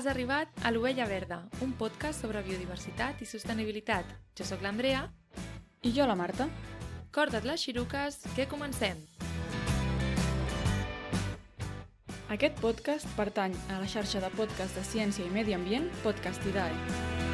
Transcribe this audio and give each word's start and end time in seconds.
Has 0.00 0.06
arribat 0.08 0.48
a 0.64 0.70
l'Ovella 0.72 1.04
Verda, 1.04 1.42
un 1.60 1.74
podcast 1.76 2.22
sobre 2.22 2.40
biodiversitat 2.40 3.18
i 3.20 3.26
sostenibilitat. 3.28 4.08
Jo 4.32 4.46
sóc 4.48 4.62
l'Andrea. 4.64 5.02
I 5.84 5.92
jo, 5.92 6.06
la 6.08 6.14
Marta. 6.16 6.46
Corda't 7.12 7.44
les 7.44 7.60
xiruques, 7.60 8.16
que 8.32 8.48
comencem! 8.48 8.96
Aquest 12.32 12.56
podcast 12.64 13.12
pertany 13.12 13.52
a 13.68 13.82
la 13.82 13.92
xarxa 13.92 14.24
de 14.24 14.32
podcast 14.40 14.80
de 14.80 14.86
ciència 14.88 15.28
i 15.28 15.34
medi 15.36 15.52
ambient 15.52 15.92
Podcastidae. 16.00 17.29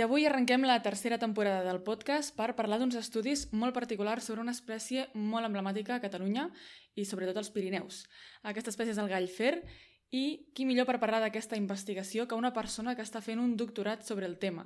I 0.00 0.02
avui 0.06 0.24
arrenquem 0.24 0.62
la 0.64 0.78
tercera 0.80 1.18
temporada 1.20 1.60
del 1.60 1.82
podcast 1.84 2.32
per 2.32 2.54
parlar 2.56 2.78
d'uns 2.80 2.94
estudis 2.96 3.42
molt 3.52 3.74
particulars 3.76 4.24
sobre 4.24 4.40
una 4.40 4.54
espècie 4.56 5.02
molt 5.12 5.44
emblemàtica 5.44 5.98
a 5.98 6.00
Catalunya 6.00 6.46
i 6.96 7.04
sobretot 7.04 7.36
als 7.36 7.50
Pirineus. 7.52 7.98
Aquesta 8.40 8.72
espècie 8.72 8.94
és 8.94 9.00
el 9.02 9.10
gall 9.12 9.28
fer 9.28 9.50
i 10.16 10.22
qui 10.56 10.64
millor 10.64 10.88
per 10.88 10.96
parlar 11.02 11.20
d'aquesta 11.20 11.60
investigació 11.60 12.24
que 12.24 12.38
una 12.40 12.54
persona 12.56 12.94
que 12.96 13.04
està 13.04 13.20
fent 13.20 13.44
un 13.44 13.52
doctorat 13.60 14.08
sobre 14.08 14.24
el 14.24 14.38
tema. 14.40 14.64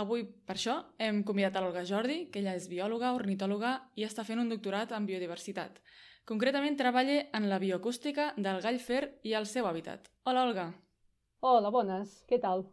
Avui, 0.00 0.24
per 0.24 0.56
això, 0.56 0.78
hem 0.96 1.20
convidat 1.28 1.60
a 1.60 1.66
l'Olga 1.66 1.84
Jordi, 1.84 2.30
que 2.32 2.40
ella 2.40 2.56
és 2.56 2.72
biòloga, 2.72 3.12
ornitòloga 3.20 3.76
i 4.00 4.08
està 4.08 4.24
fent 4.24 4.40
un 4.40 4.48
doctorat 4.48 4.96
en 4.96 5.04
biodiversitat. 5.04 5.76
Concretament 6.24 6.80
treballa 6.80 7.26
en 7.36 7.52
la 7.52 7.60
bioacústica 7.60 8.32
del 8.38 8.64
gall 8.64 8.80
fer 8.80 9.04
i 9.28 9.36
el 9.36 9.44
seu 9.44 9.68
hàbitat. 9.68 10.08
Hola, 10.24 10.48
Olga. 10.48 10.70
Hola, 11.44 11.68
bones. 11.68 12.22
Què 12.24 12.40
tal? 12.40 12.70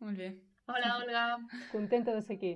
Molt 0.00 0.16
bé. 0.16 0.32
Hola, 0.66 0.96
Olga. 0.98 1.24
Contenta 1.70 2.14
de 2.14 2.22
ser 2.22 2.36
aquí. 2.36 2.52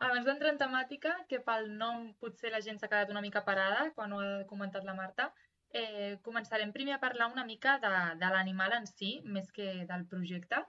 Abans 0.00 0.26
d'entrar 0.28 0.50
en 0.52 0.58
temàtica, 0.60 1.12
que 1.28 1.40
pel 1.44 1.70
nom 1.76 2.10
potser 2.20 2.50
la 2.52 2.60
gent 2.64 2.80
s'ha 2.80 2.88
quedat 2.88 3.12
una 3.12 3.22
mica 3.24 3.44
parada 3.44 3.90
quan 3.96 4.12
ho 4.12 4.20
ha 4.24 4.44
comentat 4.48 4.84
la 4.84 4.96
Marta, 4.96 5.30
eh, 5.72 6.18
començarem 6.26 6.72
primer 6.72 6.94
a 6.96 7.00
parlar 7.02 7.30
una 7.32 7.44
mica 7.44 7.78
de, 7.82 7.92
de 8.20 8.30
l'animal 8.34 8.76
en 8.76 8.88
si, 8.88 9.12
més 9.24 9.52
que 9.56 9.86
del 9.88 10.06
projecte. 10.12 10.62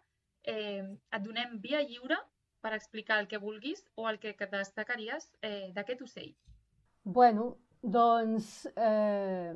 Eh, 0.44 0.83
et 0.83 1.25
donem 1.28 1.59
via 1.64 1.83
lliure 1.83 2.17
per 2.61 2.73
explicar 2.78 3.20
el 3.20 3.28
que 3.28 3.42
vulguis 3.42 3.83
o 3.95 4.08
el 4.09 4.20
que 4.20 4.36
destacaries 4.39 5.28
eh, 5.42 5.72
d'aquest 5.76 6.03
ocell. 6.08 6.33
Bueno, 7.03 7.55
doncs 7.81 8.67
eh, 8.76 9.53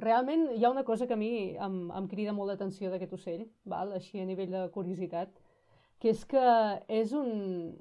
realment 0.00 0.48
hi 0.54 0.64
ha 0.64 0.70
una 0.70 0.84
cosa 0.84 1.06
que 1.06 1.14
a 1.14 1.20
mi 1.20 1.32
em, 1.56 1.82
em 1.90 2.06
crida 2.08 2.32
molt 2.32 2.50
l'atenció 2.50 2.90
d'aquest 2.90 3.12
ocell, 3.18 3.44
val? 3.64 3.92
així 3.92 4.22
a 4.22 4.28
nivell 4.28 4.54
de 4.54 4.62
curiositat, 4.72 5.34
que 6.00 6.12
és 6.12 6.24
que 6.28 6.44
és 7.00 7.14
un... 7.16 7.74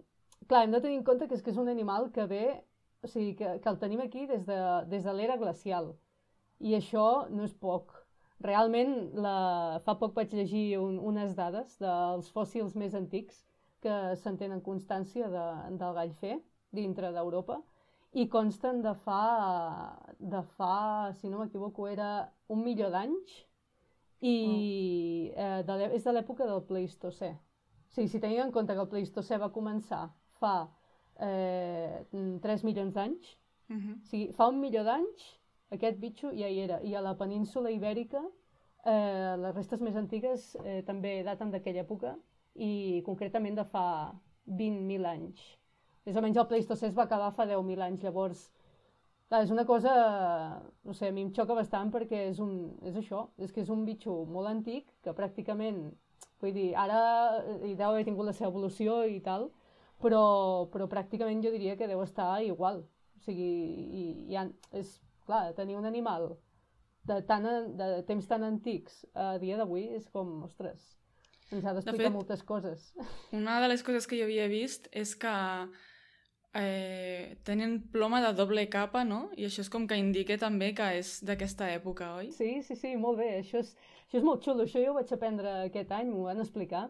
Clar, 0.46 0.64
hem 0.64 0.74
de 0.76 0.82
tenir 0.82 1.00
en 1.00 1.06
compte 1.08 1.28
que 1.28 1.36
és 1.38 1.44
que 1.44 1.52
és 1.52 1.60
un 1.62 1.70
animal 1.72 2.12
que 2.14 2.28
ve, 2.30 2.46
o 3.02 3.10
sigui, 3.10 3.34
que, 3.40 3.56
que 3.62 3.70
el 3.72 3.80
tenim 3.82 4.02
aquí 4.04 4.26
des 4.30 4.46
de, 4.46 4.60
des 4.92 5.06
de 5.08 5.14
l'era 5.14 5.38
glacial. 5.42 5.94
I 6.62 6.75
això 6.78 7.28
no 7.34 7.46
és 7.48 7.54
poc. 7.54 7.94
Realment, 8.46 8.96
la... 9.25 9.38
fa 9.86 9.96
poc 10.00 10.14
vaig 10.16 10.34
llegir 10.36 10.78
un, 10.81 11.00
unes 11.00 11.36
dades 11.38 11.78
dels 11.81 12.30
fòssils 12.36 12.75
més 12.78 12.96
antics 12.98 13.44
que 13.86 13.96
se'n 14.22 14.38
tenen 14.38 14.64
constància 14.66 15.30
de, 15.31 15.46
del 15.80 15.96
gall 15.98 16.14
fer 16.20 16.36
dintre 16.75 17.12
d'Europa 17.16 17.62
i 18.16 18.28
consten 18.31 18.81
de 18.84 18.94
fa, 19.04 19.96
de 20.20 20.42
fa, 20.56 21.12
si 21.20 21.30
no 21.30 21.42
m'equivoco, 21.42 21.88
era 21.92 22.30
un 22.48 22.64
milió 22.64 22.88
d'anys 22.94 23.34
i 24.24 24.36
oh. 25.36 25.42
eh, 25.44 25.64
de 25.68 25.90
és 25.98 26.06
de 26.08 26.14
l'època 26.16 26.48
del 26.48 26.64
Pleistocè. 26.70 27.34
Sí, 27.95 28.09
si 28.11 28.19
tenim 28.19 28.41
en 28.44 28.51
compte 28.51 28.75
que 28.75 28.83
el 28.83 28.89
Pleistocè 28.91 29.38
va 29.39 29.53
començar 29.56 30.01
fa 30.41 30.56
eh, 31.23 32.01
3 32.44 32.63
milions 32.67 32.94
d'anys, 32.94 33.29
uh 33.69 33.75
-huh. 33.75 33.94
o 34.01 34.06
sigui, 34.09 34.33
fa 34.35 34.50
un 34.51 34.59
milió 34.59 34.83
d'anys 34.83 35.29
aquest 35.72 36.00
bitxo 36.00 36.31
ja 36.35 36.50
hi 36.50 36.59
era. 36.59 36.81
I 36.83 36.95
a 36.95 37.01
la 37.01 37.16
península 37.16 37.72
ibèrica 37.72 38.22
eh, 38.85 39.35
les 39.38 39.56
restes 39.56 39.81
més 39.81 39.95
antigues 39.95 40.56
eh, 40.63 40.83
també 40.85 41.23
daten 41.23 41.51
d'aquella 41.51 41.85
època 41.85 42.17
i 42.56 43.01
concretament 43.06 43.56
de 43.56 43.63
fa 43.63 44.13
20.000 44.45 45.06
anys. 45.06 45.39
Més 46.06 46.16
o 46.16 46.22
menys 46.22 46.38
el 46.38 46.47
Pleistocè 46.47 46.88
es 46.88 46.97
va 46.97 47.03
acabar 47.03 47.31
fa 47.31 47.45
10.000 47.45 47.81
anys, 47.81 48.03
llavors 48.03 48.51
clar, 49.27 49.44
és 49.44 49.51
una 49.51 49.66
cosa, 49.66 50.62
no 50.83 50.94
sé, 50.94 51.07
a 51.07 51.12
mi 51.12 51.22
em 51.22 51.31
xoca 51.33 51.53
bastant 51.53 51.91
perquè 51.91 52.29
és, 52.29 52.39
un, 52.39 52.77
és 52.83 52.95
això, 52.95 53.29
és 53.38 53.51
que 53.51 53.62
és 53.62 53.69
un 53.69 53.85
bitxo 53.85 54.25
molt 54.25 54.47
antic 54.47 54.91
que 55.01 55.13
pràcticament 55.13 55.94
Vull 56.42 56.53
dir, 56.56 56.70
ara 56.78 57.00
eh, 57.42 57.59
hi 57.70 57.76
deu 57.76 57.92
haver 57.92 58.06
tingut 58.08 58.28
la 58.28 58.34
seva 58.36 58.52
evolució 58.52 59.03
i 59.09 59.22
tal, 59.26 59.50
però, 60.02 60.24
però 60.74 60.90
pràcticament 60.92 61.44
jo 61.44 61.53
diria 61.53 61.78
que 61.80 61.90
deu 61.90 62.03
estar 62.03 62.44
igual. 62.44 62.84
O 63.16 63.24
sigui, 63.26 63.52
i, 64.02 64.03
i 64.31 64.38
ha, 64.38 64.46
és, 64.75 64.98
clar, 65.25 65.48
tenir 65.58 65.80
un 65.80 65.88
animal 65.90 66.34
de, 67.06 67.22
tan, 67.30 67.48
de 67.78 67.90
temps 68.08 68.28
tan 68.28 68.46
antics 68.46 69.04
a 69.14 69.36
dia 69.42 69.58
d'avui 69.58 69.88
és 69.98 70.08
com, 70.14 70.44
ostres, 70.46 70.96
ens 71.54 71.66
ha 71.66 71.74
d'explicar 71.74 72.09
de 72.09 72.14
moltes 72.14 72.44
coses. 72.46 72.92
Una 73.40 73.59
de 73.64 73.72
les 73.72 73.86
coses 73.86 74.08
que 74.09 74.20
jo 74.20 74.28
havia 74.28 74.48
vist 74.52 74.90
és 74.92 75.16
que 75.18 75.34
eh, 76.56 77.38
tenen 77.44 77.80
ploma 77.94 78.22
de 78.25 78.34
doble 78.38 78.68
capa, 78.74 79.04
no? 79.06 79.30
I 79.38 79.50
això 79.50 79.62
és 79.66 79.70
com 79.72 79.86
que 79.88 80.00
indica 80.00 80.38
també 80.42 80.72
que 80.78 80.88
és 81.00 81.18
d'aquesta 81.28 81.70
època, 81.75 82.16
oi? 82.22 82.31
Sí, 82.36 82.62
sí, 82.66 82.78
sí, 82.80 82.96
molt 82.98 83.22
bé. 83.22 83.31
Això 83.42 83.62
és, 83.62 83.75
això 84.06 84.22
és 84.22 84.28
molt 84.28 84.46
xulo. 84.46 84.64
Això 84.64 84.84
jo 84.84 84.94
ho 84.94 85.00
vaig 85.00 85.12
aprendre 85.14 85.56
aquest 85.66 85.92
any, 85.92 86.12
m'ho 86.12 86.28
van 86.30 86.44
explicar. 86.44 86.90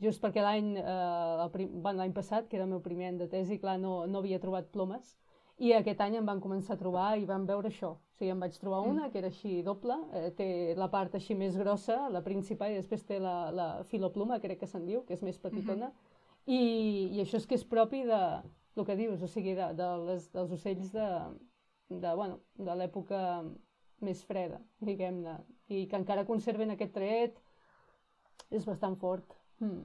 Just 0.00 0.22
perquè 0.22 0.40
l'any 0.40 0.76
eh, 0.80 1.66
bueno, 1.84 2.06
passat, 2.16 2.48
que 2.48 2.56
era 2.56 2.64
el 2.64 2.70
meu 2.70 2.80
primer 2.80 3.10
any 3.10 3.18
de 3.20 3.28
tesi, 3.28 3.58
clar, 3.60 3.78
no, 3.78 4.06
no 4.06 4.22
havia 4.22 4.40
trobat 4.40 4.70
plomes. 4.72 5.16
I 5.60 5.74
aquest 5.76 6.00
any 6.00 6.16
em 6.16 6.24
van 6.24 6.40
començar 6.40 6.72
a 6.74 6.80
trobar 6.80 7.08
i 7.20 7.26
van 7.28 7.44
veure 7.48 7.68
això. 7.68 7.90
O 7.98 8.16
sigui, 8.16 8.30
em 8.32 8.40
vaig 8.40 8.56
trobar 8.56 8.80
una 8.86 9.06
mm. 9.06 9.10
que 9.12 9.18
era 9.20 9.28
així 9.28 9.58
doble, 9.62 9.98
eh, 10.16 10.30
té 10.36 10.46
la 10.76 10.88
part 10.92 11.18
així 11.18 11.36
més 11.36 11.58
grossa, 11.60 12.06
la 12.08 12.22
principal, 12.24 12.72
i 12.72 12.80
després 12.80 13.04
té 13.04 13.18
la, 13.20 13.34
la 13.52 13.68
filopluma, 13.90 14.40
crec 14.40 14.62
que 14.62 14.70
se'n 14.70 14.86
diu, 14.88 15.04
que 15.04 15.18
és 15.18 15.22
més 15.26 15.36
petitona. 15.38 15.90
Mm 15.90 15.92
-hmm. 15.92 16.16
I, 16.46 16.62
I 17.18 17.20
això 17.20 17.36
és 17.36 17.46
que 17.46 17.54
és 17.54 17.64
propi 17.64 18.02
de, 18.08 18.22
el 18.76 18.86
que 18.86 18.96
dius, 18.96 19.22
o 19.22 19.28
sigui, 19.28 19.54
de, 19.54 19.72
de 19.76 19.88
les, 20.06 20.30
dels 20.32 20.52
ocells 20.56 20.92
de, 20.92 21.08
de, 21.90 22.14
bueno, 22.14 22.40
de 22.56 22.74
l'època 22.76 23.20
més 24.04 24.22
freda, 24.24 24.60
diguem-ne, 24.80 25.36
i 25.68 25.86
que 25.88 25.98
encara 26.00 26.26
conserven 26.28 26.72
aquest 26.74 26.94
tret 26.96 27.40
és 28.50 28.66
bastant 28.66 28.96
fort. 29.00 29.36
Mm. 29.60 29.84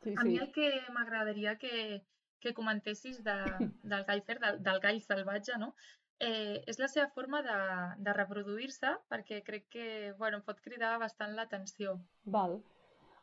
Sí, 0.00 0.14
a 0.16 0.22
sí. 0.22 0.28
mi 0.28 0.38
el 0.40 0.50
que 0.54 0.70
m'agradaria 0.94 1.56
que, 1.60 2.02
que 2.40 2.54
comentessis 2.56 3.22
de, 3.24 3.36
del 3.92 4.04
gall 4.08 4.22
fer, 4.26 4.38
del, 4.40 4.60
del 4.64 4.80
gall 4.82 5.00
salvatge, 5.04 5.58
no? 5.60 5.74
Eh, 6.20 6.60
és 6.68 6.76
la 6.76 6.88
seva 6.92 7.08
forma 7.14 7.40
de, 7.44 7.60
de 8.04 8.12
reproduir-se 8.12 8.90
perquè 9.08 9.40
crec 9.44 9.70
que 9.72 9.86
bueno, 10.18 10.42
pot 10.44 10.60
cridar 10.60 10.98
bastant 11.00 11.32
l'atenció. 11.36 11.96
Val. 12.24 12.58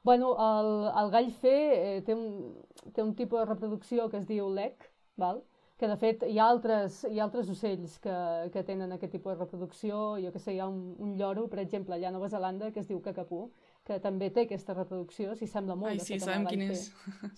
Bueno, 0.07 0.31
el, 0.41 0.72
el 1.01 1.11
gall 1.13 1.29
fer 1.41 1.59
eh, 1.75 2.01
té, 2.07 2.16
un, 2.16 2.55
té 2.96 3.03
un 3.03 3.13
tipus 3.17 3.43
de 3.43 3.49
reproducció 3.49 4.08
que 4.09 4.22
es 4.22 4.25
diu 4.29 4.49
lec, 4.53 4.87
val? 5.20 5.43
Que 5.78 5.88
de 5.88 5.96
fet 6.02 6.24
hi 6.26 6.40
ha 6.41 6.47
altres, 6.50 7.03
hi 7.06 7.20
ha 7.20 7.26
altres 7.28 7.50
ocells 7.53 8.00
que, 8.02 8.18
que 8.53 8.64
tenen 8.66 8.96
aquest 8.96 9.14
tipus 9.14 9.35
de 9.35 9.44
reproducció, 9.44 10.18
jo 10.24 10.32
que 10.34 10.41
sé, 10.41 10.56
hi 10.56 10.59
ha 10.59 10.68
un, 10.68 10.96
un 10.97 11.14
lloro, 11.20 11.46
per 11.52 11.62
exemple, 11.62 11.94
allà 11.96 12.09
a 12.09 12.16
Nova 12.16 12.29
Zelanda, 12.34 12.72
que 12.74 12.82
es 12.82 12.90
diu 12.90 13.02
cacapú, 13.06 13.46
que 13.88 14.00
també 14.03 14.32
té 14.34 14.47
aquesta 14.47 14.74
reproducció, 14.74 15.35
si 15.38 15.46
sembla 15.47 15.78
molt. 15.79 15.94
Ai, 15.94 16.02
sí, 16.03 16.18
sabem 16.20 16.47
quin 16.50 16.66
és. 16.66 16.88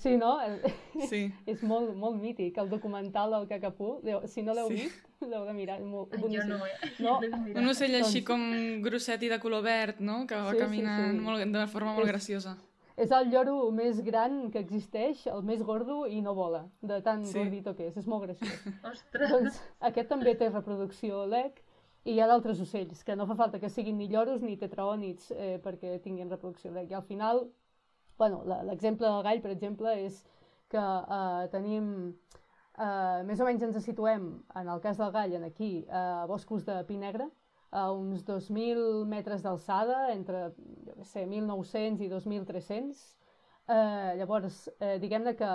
Sí, 0.01 0.15
no? 0.17 0.37
Sí. 1.11 1.25
és 1.49 1.61
molt, 1.67 1.91
molt 1.99 2.15
mític, 2.21 2.57
el 2.63 2.71
documental 2.71 3.35
del 3.35 3.49
cacapú, 3.51 3.97
si 4.31 4.45
no 4.47 4.55
l'heu 4.55 4.71
sí. 4.71 4.85
vist, 4.85 5.03
l'heu 5.27 5.43
de 5.43 5.57
mirar, 5.59 5.81
molt 5.83 6.15
Ai, 6.15 6.23
Jo 6.23 6.47
no, 6.47 6.63
eh? 6.63 6.95
No? 7.03 7.19
Un 7.19 7.69
ocell 7.73 7.99
així 7.99 8.23
doncs... 8.23 8.27
com 8.31 8.81
grosset 8.87 9.27
i 9.27 9.33
de 9.35 9.43
color 9.43 9.67
verd, 9.67 9.99
no? 9.99 10.23
Que 10.29 10.39
va 10.39 10.55
sí, 10.55 10.63
caminant 10.63 11.11
sí, 11.11 11.19
sí. 11.19 11.27
Molt, 11.27 11.45
de 11.59 11.69
forma 11.75 11.91
molt 11.91 12.07
és... 12.07 12.13
graciosa 12.15 12.55
és 12.99 13.13
el 13.15 13.29
lloro 13.31 13.55
més 13.75 14.01
gran 14.03 14.49
que 14.51 14.59
existeix, 14.59 15.23
el 15.31 15.43
més 15.47 15.61
gordo 15.63 16.01
i 16.11 16.19
no 16.23 16.33
vola, 16.35 16.65
de 16.81 16.99
tan 17.05 17.23
sí. 17.25 17.37
gordito 17.37 17.73
que 17.77 17.87
és. 17.87 17.97
És 18.01 18.07
molt 18.09 18.25
graciós. 18.27 18.57
Ostres! 18.91 19.31
Doncs 19.31 19.59
aquest 19.89 20.11
també 20.11 20.35
té 20.39 20.49
reproducció 20.51 21.23
lec 21.31 21.61
i 22.03 22.15
hi 22.15 22.19
ha 22.19 22.27
d'altres 22.31 22.59
ocells, 22.63 23.03
que 23.07 23.15
no 23.15 23.27
fa 23.29 23.37
falta 23.39 23.59
que 23.61 23.71
siguin 23.71 23.97
ni 23.99 24.09
lloros 24.11 24.43
ni 24.43 24.57
tetraònits 24.59 25.31
eh, 25.35 25.55
perquè 25.63 25.97
tinguin 26.03 26.31
reproducció 26.31 26.73
lec. 26.75 26.91
I 26.91 26.99
al 26.99 27.05
final, 27.07 27.45
bueno, 28.19 28.43
l'exemple 28.67 29.07
del 29.07 29.23
gall, 29.27 29.43
per 29.43 29.53
exemple, 29.55 29.95
és 30.07 30.23
que 30.71 30.83
eh, 30.83 31.47
tenim... 31.55 31.93
Eh, 32.79 33.23
més 33.27 33.39
o 33.43 33.47
menys 33.47 33.63
ens 33.67 33.79
situem, 33.83 34.29
en 34.55 34.69
el 34.71 34.79
cas 34.83 34.99
del 34.99 35.11
gall, 35.11 35.33
en 35.35 35.47
aquí, 35.47 35.85
a 35.87 36.03
eh, 36.23 36.27
boscos 36.31 36.63
de 36.67 36.77
pi 36.87 36.99
negre, 36.99 37.27
a 37.71 37.91
uns 37.93 38.23
2.000 38.25 39.05
metres 39.09 39.43
d'alçada, 39.45 40.09
entre 40.13 40.49
jo 40.87 40.95
què 40.95 41.05
sé, 41.05 41.25
1.900 41.25 42.01
i 42.05 42.09
2.300. 42.11 43.03
Eh, 43.69 44.15
llavors, 44.17 44.63
eh, 44.79 44.97
diguem-ne 45.01 45.35
que 45.37 45.51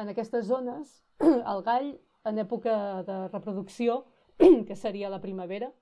en 0.00 0.08
aquestes 0.08 0.46
zones 0.48 1.02
el 1.52 1.62
gall 1.66 1.92
en 2.24 2.38
època 2.38 2.74
de 3.06 3.18
reproducció, 3.28 4.04
que 4.68 4.76
seria 4.76 5.10
la 5.12 5.20
primavera, 5.20 5.72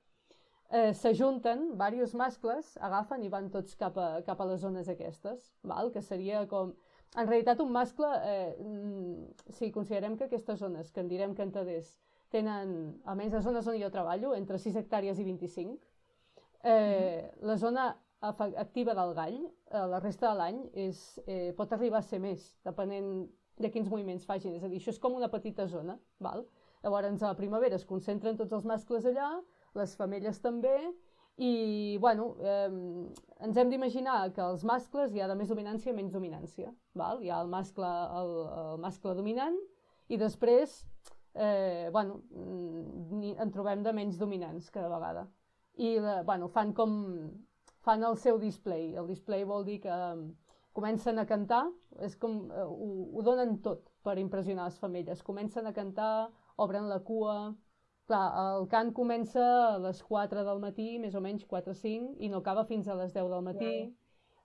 eh, 0.71 0.93
s'ajunten 0.95 1.73
diversos 1.75 2.15
mascles, 2.19 2.77
agafen 2.81 3.25
i 3.25 3.31
van 3.33 3.51
tots 3.51 3.77
cap 3.79 3.99
a, 3.99 4.11
cap 4.27 4.41
a 4.41 4.49
les 4.51 4.63
zones 4.63 4.89
aquestes, 4.89 5.53
val? 5.63 5.93
que 5.95 6.03
seria 6.03 6.47
com... 6.49 6.75
En 7.19 7.27
realitat, 7.27 7.59
un 7.59 7.73
mascle, 7.75 8.07
eh, 8.23 8.55
mm, 8.63 9.55
si 9.57 9.73
considerem 9.75 10.15
que 10.17 10.29
aquestes 10.29 10.61
zones, 10.61 10.93
que 10.95 11.03
en 11.03 11.09
direm 11.11 11.35
cantaders, 11.35 11.97
tenen, 12.31 13.00
almenys 13.09 13.35
les 13.37 13.44
zones 13.44 13.67
on 13.71 13.79
jo 13.81 13.91
treballo, 13.93 14.35
entre 14.37 14.59
6 14.59 14.79
hectàrees 14.81 15.19
i 15.19 15.27
25, 15.27 15.77
eh, 16.62 16.71
mm. 16.71 17.47
la 17.47 17.56
zona 17.59 17.91
activa 18.21 18.94
del 18.94 19.15
gall, 19.17 19.38
eh, 19.47 19.85
la 19.88 20.00
resta 20.00 20.31
de 20.31 20.38
l'any, 20.38 20.62
eh, 20.77 21.53
pot 21.56 21.73
arribar 21.73 22.00
a 22.00 22.06
ser 22.06 22.21
més, 22.21 22.50
depenent 22.65 23.29
de 23.61 23.71
quins 23.71 23.88
moviments 23.88 24.27
facin. 24.29 24.55
És 24.56 24.65
a 24.65 24.69
dir, 24.69 24.81
això 24.81 24.93
és 24.93 25.00
com 25.00 25.17
una 25.17 25.31
petita 25.32 25.67
zona. 25.69 25.99
Val? 26.21 26.47
Llavors, 26.82 27.23
a 27.23 27.32
la 27.32 27.37
primavera 27.37 27.77
es 27.77 27.85
concentren 27.85 28.37
tots 28.37 28.53
els 28.56 28.65
mascles 28.65 29.05
allà, 29.09 29.31
les 29.76 29.94
femelles 29.97 30.41
també, 30.41 30.76
i, 31.41 31.97
bueno, 32.00 32.35
eh, 32.44 32.69
ens 33.41 33.56
hem 33.56 33.71
d'imaginar 33.73 34.33
que 34.37 34.43
els 34.44 34.65
mascles 34.69 35.15
hi 35.15 35.23
ha 35.23 35.29
de 35.31 35.37
més 35.38 35.49
dominància 35.49 35.93
i 35.93 35.97
menys 35.97 36.12
dominància. 36.12 36.73
Val? 36.94 37.23
Hi 37.25 37.31
ha 37.33 37.41
el 37.41 37.49
mascle, 37.53 37.91
el, 38.21 38.33
el 38.62 38.83
mascle 38.83 39.15
dominant 39.17 39.56
i 40.12 40.19
després, 40.21 40.83
eh, 41.35 41.88
bueno, 41.93 42.23
mm, 42.31 43.37
en 43.38 43.53
trobem 43.55 43.82
de 43.82 43.93
menys 43.93 44.19
dominants 44.19 44.71
cada 44.71 44.88
vegada. 44.88 45.29
I, 45.77 45.99
la, 45.99 46.23
bueno, 46.23 46.49
fan 46.49 46.73
com, 46.73 46.93
fan 47.87 48.05
el 48.05 48.17
seu 48.17 48.38
display. 48.38 48.94
El 48.94 49.09
display 49.09 49.44
vol 49.44 49.65
dir 49.65 49.81
que 49.81 49.91
eh, 49.91 50.29
comencen 50.73 51.19
a 51.19 51.27
cantar, 51.27 51.65
és 52.00 52.17
com, 52.17 52.43
eh, 52.50 52.67
ho, 52.67 52.91
ho 53.15 53.25
donen 53.27 53.59
tot 53.65 53.88
per 54.03 54.19
impressionar 54.19 54.69
les 54.69 54.79
femelles. 54.79 55.23
Comencen 55.23 55.67
a 55.67 55.75
cantar, 55.77 56.31
obren 56.56 56.88
la 56.88 57.00
cua, 57.05 57.41
Clar, 58.11 58.26
el 58.59 58.65
cant 58.67 58.88
comença 58.91 59.43
a 59.69 59.75
les 59.79 60.00
4 60.03 60.43
del 60.43 60.59
matí, 60.59 60.87
més 60.99 61.15
o 61.15 61.21
menys 61.23 61.44
4 61.47 61.71
o 61.71 61.76
5, 61.79 62.17
i 62.19 62.31
no 62.33 62.41
acaba 62.41 62.65
fins 62.67 62.88
a 62.91 62.97
les 62.99 63.12
10 63.15 63.29
del 63.31 63.44
matí. 63.47 63.69
Yeah. 63.71 63.91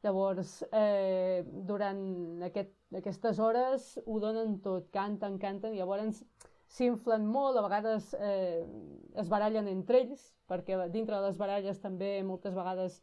Llavors, 0.06 0.52
eh, 0.70 1.42
durant 1.66 2.44
aquest, 2.46 2.76
aquestes 3.00 3.40
hores 3.42 3.88
ho 4.06 4.20
donen 4.22 4.60
tot, 4.62 4.92
canten, 4.94 5.40
canten, 5.42 5.74
i 5.74 5.82
llavors 5.82 6.22
s'inflen 6.76 7.28
molt, 7.32 7.58
a 7.58 7.64
vegades 7.66 8.14
eh, 8.20 8.64
es 9.16 9.30
barallen 9.32 9.70
entre 9.72 10.02
ells, 10.04 10.26
perquè 10.50 10.78
dintre 10.94 11.18
de 11.18 11.30
les 11.30 11.38
baralles 11.40 11.80
també 11.82 12.18
moltes 12.24 12.56
vegades 12.56 13.00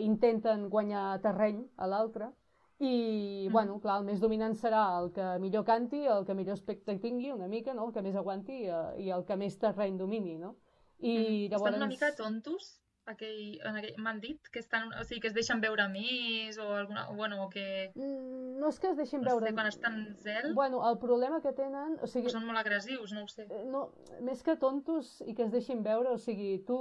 intenten 0.00 0.68
guanyar 0.72 1.20
terreny 1.22 1.62
a 1.76 1.86
l'altre, 1.90 2.32
i, 2.78 3.46
mm. 3.48 3.52
bueno, 3.52 3.78
clar, 3.80 4.00
el 4.00 4.06
més 4.08 4.20
dominant 4.20 4.56
serà 4.58 4.82
el 4.98 5.12
que 5.14 5.26
millor 5.42 5.64
canti, 5.66 6.02
el 6.10 6.24
que 6.26 6.34
millor 6.34 6.58
aspecte 6.58 6.96
tingui 6.98 7.30
una 7.32 7.46
mica, 7.48 7.74
no? 7.74 7.88
el 7.88 7.94
que 7.94 8.02
més 8.02 8.16
aguanti 8.18 8.64
i, 8.64 8.70
eh, 8.70 9.04
i 9.06 9.12
el 9.14 9.22
que 9.28 9.36
més 9.38 9.58
terreny 9.60 10.00
domini, 10.00 10.38
no? 10.40 10.56
I 10.98 11.14
mm. 11.14 11.52
llavors... 11.52 11.70
Estan 11.70 11.78
una 11.82 11.90
mica 11.90 12.10
tontos, 12.18 12.72
aquell, 13.10 13.58
en 13.68 13.78
aquell, 13.78 13.98
m'han 14.00 14.20
dit 14.22 14.48
que 14.52 14.60
estan, 14.62 14.88
o 15.00 15.04
sigui, 15.04 15.20
que 15.24 15.30
es 15.30 15.36
deixen 15.36 15.60
veure 15.62 15.86
més 15.92 16.58
o 16.62 16.68
alguna, 16.78 17.04
bueno, 17.12 17.42
o 17.44 17.48
que... 17.52 17.66
Mm, 17.94 18.54
no 18.60 18.70
és 18.72 18.80
que 18.80 18.90
es 18.92 18.96
deixin 19.00 19.22
no 19.22 19.30
veure... 19.30 19.50
Sé, 19.50 19.56
quan 19.58 19.70
estan 19.70 19.98
zel... 20.22 20.54
Bueno, 20.56 20.80
el 20.88 20.98
problema 21.02 21.40
que 21.44 21.52
tenen... 21.56 21.98
O 22.02 22.10
sigui, 22.10 22.32
o 22.32 22.34
són 22.36 22.46
molt 22.48 22.62
agressius, 22.62 23.12
no 23.16 23.26
ho 23.26 23.30
sé. 23.30 23.46
Eh, 23.48 23.64
no, 23.68 23.86
més 24.24 24.42
que 24.46 24.56
tontos 24.60 25.18
i 25.26 25.36
que 25.36 25.46
es 25.46 25.52
deixin 25.54 25.84
veure, 25.86 26.14
o 26.14 26.20
sigui, 26.20 26.56
tu... 26.68 26.78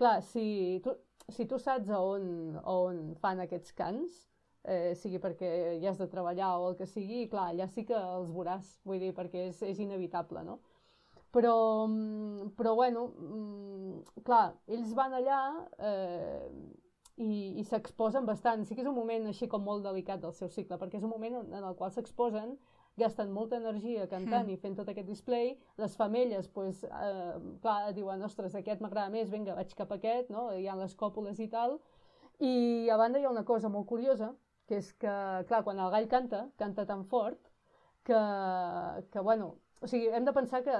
Clar, 0.00 0.18
si 0.24 0.80
tu, 0.82 0.96
si 1.30 1.46
tu 1.46 1.58
saps 1.60 1.90
on, 1.94 2.58
on 2.66 3.02
fan 3.20 3.42
aquests 3.44 3.74
cants, 3.76 4.22
eh, 4.64 4.94
sigui 4.98 5.20
perquè 5.22 5.78
ja 5.82 5.92
has 5.92 6.00
de 6.00 6.08
treballar 6.10 6.54
o 6.58 6.70
el 6.70 6.78
que 6.78 6.88
sigui, 6.88 7.26
clar, 7.30 7.50
allà 7.52 7.68
sí 7.70 7.84
que 7.88 7.98
els 7.98 8.30
veuràs, 8.32 8.76
vull 8.88 9.02
dir, 9.02 9.12
perquè 9.14 9.48
és, 9.50 9.62
és 9.68 9.82
inevitable, 9.84 10.44
no? 10.48 10.58
Però, 11.32 11.86
mm, 11.88 12.52
però 12.58 12.74
bueno, 12.76 13.06
mm, 13.08 14.22
clar, 14.26 14.52
ells 14.68 14.92
van 14.94 15.14
allà 15.16 15.40
eh, 15.78 16.50
i, 17.16 17.60
i 17.60 17.64
s'exposen 17.64 18.28
bastant. 18.28 18.66
Sí 18.66 18.76
que 18.76 18.84
és 18.84 18.90
un 18.90 18.96
moment 18.98 19.30
així 19.30 19.48
com 19.48 19.64
molt 19.64 19.84
delicat 19.86 20.20
del 20.20 20.34
seu 20.36 20.50
cicle, 20.52 20.78
perquè 20.80 21.00
és 21.00 21.08
un 21.08 21.12
moment 21.14 21.40
en, 21.40 21.50
en 21.56 21.64
el 21.70 21.76
qual 21.78 21.92
s'exposen, 21.94 22.56
gasten 23.00 23.32
molta 23.32 23.56
energia 23.56 24.04
cantant 24.08 24.44
mm. 24.46 24.52
i 24.52 24.60
fent 24.60 24.76
tot 24.76 24.88
aquest 24.92 25.08
display, 25.08 25.54
les 25.80 25.96
femelles, 25.96 26.48
pues, 26.52 26.82
eh, 26.84 27.36
clar, 27.64 27.92
diuen, 27.96 28.22
ostres, 28.26 28.54
aquest 28.58 28.82
m'agrada 28.84 29.12
més, 29.14 29.30
vinga, 29.32 29.56
vaig 29.56 29.72
cap 29.78 29.92
a 29.92 29.96
aquest, 30.00 30.28
no? 30.34 30.50
hi 30.52 30.68
ha 30.68 30.76
les 30.76 30.92
còpules 31.00 31.40
i 31.40 31.48
tal, 31.52 31.78
i 32.44 32.90
a 32.92 32.98
banda 33.00 33.20
hi 33.20 33.24
ha 33.24 33.32
una 33.32 33.46
cosa 33.48 33.70
molt 33.72 33.88
curiosa, 33.88 34.32
que 34.68 34.78
és 34.82 34.92
que, 35.00 35.14
clar, 35.48 35.62
quan 35.64 35.80
el 35.80 35.90
gall 35.94 36.08
canta, 36.10 36.46
canta 36.60 36.84
tan 36.88 37.06
fort 37.08 37.48
que, 38.04 38.20
que 39.12 39.24
bueno, 39.24 39.54
o 39.80 39.88
sigui, 39.88 40.10
hem 40.12 40.28
de 40.28 40.34
pensar 40.36 40.62
que 40.66 40.76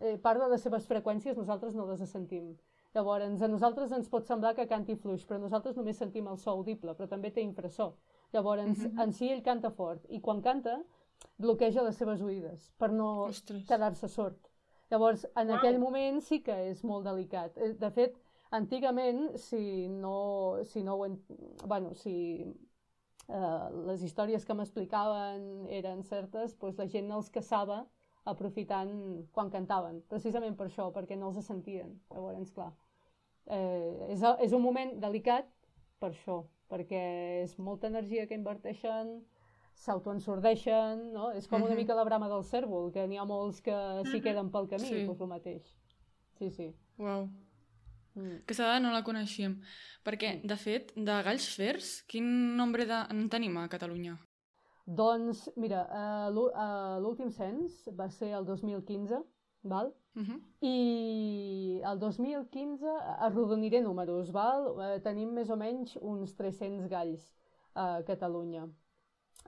eh, 0.00 0.16
part 0.22 0.40
de 0.40 0.48
les 0.52 0.62
seves 0.62 0.86
freqüències 0.88 1.36
nosaltres 1.36 1.74
no 1.74 1.86
les 1.86 2.02
sentim. 2.10 2.56
Llavors, 2.96 3.42
a 3.42 3.48
nosaltres 3.48 3.92
ens 3.92 4.08
pot 4.08 4.24
semblar 4.24 4.54
que 4.56 4.68
canti 4.68 4.96
fluix, 4.96 5.24
però 5.28 5.38
nosaltres 5.40 5.76
només 5.76 5.98
sentim 6.00 6.28
el 6.30 6.38
so 6.40 6.54
audible, 6.54 6.94
però 6.96 7.08
també 7.10 7.30
té 7.30 7.42
infrasó. 7.44 7.94
Llavors, 8.32 8.64
mm 8.64 8.74
-hmm. 8.74 9.02
en 9.02 9.12
si 9.12 9.28
ell 9.32 9.42
canta 9.42 9.70
fort, 9.70 10.06
i 10.08 10.20
quan 10.20 10.40
canta, 10.40 10.82
bloqueja 11.38 11.82
les 11.82 11.96
seves 11.96 12.22
oïdes 12.22 12.70
per 12.78 12.90
no 12.92 13.28
quedar-se 13.68 14.08
sord. 14.08 14.38
Llavors, 14.90 15.26
en 15.36 15.48
wow. 15.48 15.56
aquell 15.56 15.78
moment 15.78 16.20
sí 16.22 16.42
que 16.42 16.56
és 16.70 16.82
molt 16.84 17.04
delicat. 17.04 17.56
Eh, 17.58 17.74
de 17.74 17.90
fet, 17.90 18.16
antigament, 18.50 19.36
si 19.36 19.88
no, 19.88 20.58
si 20.64 20.82
no 20.82 20.94
ho... 20.94 21.08
Bueno, 21.66 21.94
si 21.94 22.14
eh, 23.28 23.68
les 23.86 24.02
històries 24.02 24.44
que 24.44 24.54
m'explicaven 24.54 25.66
eren 25.68 26.02
certes, 26.02 26.56
doncs 26.58 26.78
la 26.78 26.86
gent 26.86 27.10
els 27.10 27.30
caçava 27.30 27.84
aprofitant 28.26 28.92
quan 29.34 29.50
cantaven, 29.52 30.02
precisament 30.10 30.56
per 30.58 30.66
això, 30.68 30.90
perquè 30.94 31.18
no 31.18 31.30
els 31.30 31.46
sentien. 31.46 31.94
Llavors, 32.10 32.52
clar, 32.56 32.72
eh, 33.46 34.12
és, 34.14 34.24
és 34.42 34.52
un 34.56 34.62
moment 34.64 34.92
delicat 35.02 35.48
per 36.02 36.10
això, 36.10 36.42
perquè 36.70 37.02
és 37.44 37.56
molta 37.62 37.90
energia 37.92 38.26
que 38.26 38.38
inverteixen, 38.38 39.16
s'autoensordeixen, 39.76 41.10
no? 41.14 41.30
És 41.36 41.48
com 41.48 41.62
una 41.62 41.76
mica 41.78 41.96
la 41.96 42.06
brama 42.08 42.30
del 42.32 42.44
cèrvol, 42.48 42.90
que 42.94 43.04
n'hi 43.06 43.20
ha 43.20 43.26
molts 43.28 43.60
que 43.64 43.76
s'hi 44.08 44.22
queden 44.24 44.50
pel 44.52 44.70
camí, 44.70 44.88
sí. 44.88 45.02
doncs 45.08 45.20
el 45.22 45.32
mateix. 45.32 45.74
Sí, 46.38 46.50
sí. 46.50 46.70
Wow. 46.98 47.28
Mm. 48.16 48.40
Aquesta 48.42 48.64
dada 48.64 48.80
no 48.80 48.92
la 48.94 49.04
coneixíem. 49.04 49.58
Perquè, 50.06 50.38
mm. 50.38 50.48
de 50.48 50.58
fet, 50.60 50.94
de 50.96 51.18
galls 51.28 51.50
fers, 51.58 51.92
quin 52.08 52.26
nombre 52.56 52.88
de... 52.88 53.02
en 53.12 53.28
tenim 53.32 53.60
a 53.60 53.68
Catalunya? 53.72 54.16
Doncs, 54.86 55.48
mira, 55.58 55.82
uh, 55.90 56.98
l'últim 57.02 57.30
cens 57.34 57.88
va 57.98 58.06
ser 58.14 58.30
el 58.38 58.46
2015, 58.46 59.18
val? 59.62 59.92
Uh 60.14 60.20
mhm. 60.20 60.30
-huh. 60.30 60.40
I 60.60 61.82
el 61.84 61.98
2015, 61.98 62.86
arrodoniré 63.18 63.80
números, 63.80 64.30
val? 64.30 64.70
Uh, 64.76 65.00
tenim 65.02 65.32
més 65.32 65.50
o 65.50 65.56
menys 65.56 65.96
uns 66.00 66.34
300 66.34 66.88
galls 66.88 67.28
a 67.74 68.02
Catalunya. 68.02 68.68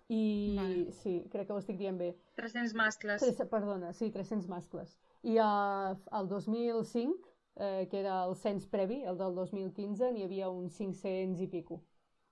I 0.08 0.56
vale. 0.56 0.92
sí, 0.92 1.28
crec 1.30 1.46
que 1.46 1.52
ho 1.52 1.58
estic 1.58 1.76
dient 1.76 1.98
bé. 1.98 2.16
300 2.34 2.74
mascles. 2.74 3.20
Tres, 3.20 3.48
perdona, 3.48 3.92
sí, 3.92 4.10
300 4.10 4.48
mascles. 4.48 4.98
I 5.22 5.38
uh, 5.38 5.96
el 6.18 6.28
2005 6.28 7.28
eh, 7.58 7.88
que 7.90 7.98
era 8.00 8.24
el 8.24 8.36
cens 8.36 8.66
previ, 8.66 9.02
el 9.02 9.18
del 9.18 9.34
2015, 9.34 10.12
n'hi 10.14 10.22
havia 10.22 10.48
uns 10.50 10.76
500 10.78 11.40
i 11.42 11.48
pico. 11.50 11.82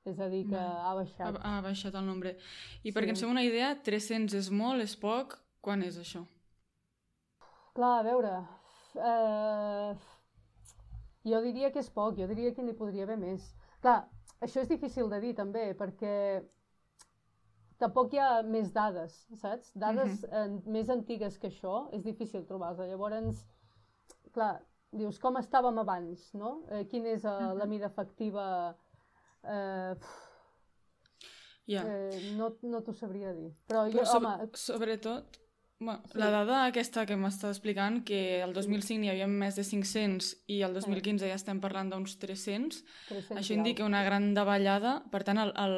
És 0.06 0.20
a 0.22 0.28
dir, 0.30 0.44
que 0.46 0.54
no. 0.54 0.82
ha 0.86 0.94
baixat. 0.94 1.38
Ha, 1.40 1.56
ha 1.56 1.62
baixat 1.64 1.96
el 1.98 2.06
nombre. 2.06 2.36
I 2.84 2.90
sí. 2.90 2.94
perquè 2.94 3.10
ens 3.10 3.22
fem 3.24 3.32
una 3.32 3.42
idea, 3.46 3.72
300 3.88 4.36
és 4.38 4.50
molt, 4.54 4.84
és 4.84 4.94
poc? 5.02 5.38
Quan 5.66 5.82
és 5.82 5.98
això? 6.02 6.22
Clar, 7.74 7.96
a 8.00 8.04
veure... 8.06 8.36
Eh, 8.96 9.96
jo 11.26 11.40
diria 11.42 11.72
que 11.74 11.82
és 11.82 11.88
poc, 11.92 12.14
jo 12.20 12.28
diria 12.30 12.52
que 12.54 12.62
n'hi 12.62 12.76
podria 12.78 13.04
haver 13.04 13.18
més. 13.20 13.48
Clar, 13.82 14.04
això 14.46 14.62
és 14.62 14.70
difícil 14.70 15.10
de 15.10 15.18
dir 15.24 15.34
també, 15.36 15.66
perquè 15.78 16.14
tampoc 17.82 18.14
hi 18.14 18.22
ha 18.22 18.30
més 18.46 18.70
dades, 18.72 19.18
saps? 19.42 19.72
Dades 19.74 20.22
uh 20.22 20.30
-huh. 20.30 20.46
eh, 20.46 20.70
més 20.78 20.88
antigues 20.88 21.38
que 21.38 21.50
això 21.50 21.88
és 21.92 22.04
difícil 22.04 22.46
trobar-les. 22.46 22.88
Llavors, 22.88 23.44
clar, 24.32 24.62
dius, 24.92 25.18
com 25.18 25.36
estàvem 25.36 25.78
abans, 25.78 26.32
no? 26.34 26.62
Eh, 26.70 26.86
quina 26.88 27.08
és 27.08 27.24
uh, 27.24 27.30
uh 27.30 27.40
-huh. 27.40 27.58
la 27.58 27.66
mida 27.66 27.86
efectiva? 27.86 28.76
Eh, 29.46 29.94
yeah. 31.66 31.86
eh, 31.86 32.32
no 32.36 32.52
no 32.62 32.82
t'ho 32.82 32.94
sabria 32.94 33.32
dir. 33.36 33.52
Però, 33.66 33.86
Però 33.88 34.02
jo, 34.02 34.06
so 34.06 34.20
home... 34.20 34.50
Sobretot, 34.58 35.40
bueno, 35.78 36.02
sí. 36.10 36.18
la 36.18 36.30
dada 36.30 36.60
aquesta 36.66 37.04
que 37.08 37.18
m'està 37.20 37.50
explicant, 37.52 38.00
que 38.08 38.40
el 38.42 38.54
2005 38.56 39.00
n'hi 39.02 39.10
havia 39.12 39.26
més 39.28 39.58
de 39.58 39.64
500 39.66 40.30
i 40.54 40.62
el 40.64 40.76
2015 40.78 41.24
sí. 41.24 41.32
ja 41.32 41.36
estem 41.36 41.60
parlant 41.60 41.90
d'uns 41.92 42.16
300, 42.22 42.80
300, 43.10 43.36
això 43.42 43.58
indica 43.58 43.84
una 43.84 44.04
gran 44.06 44.32
davallada. 44.34 45.02
Per 45.12 45.20
tant, 45.26 45.42
el, 45.42 45.52
el, 45.66 45.76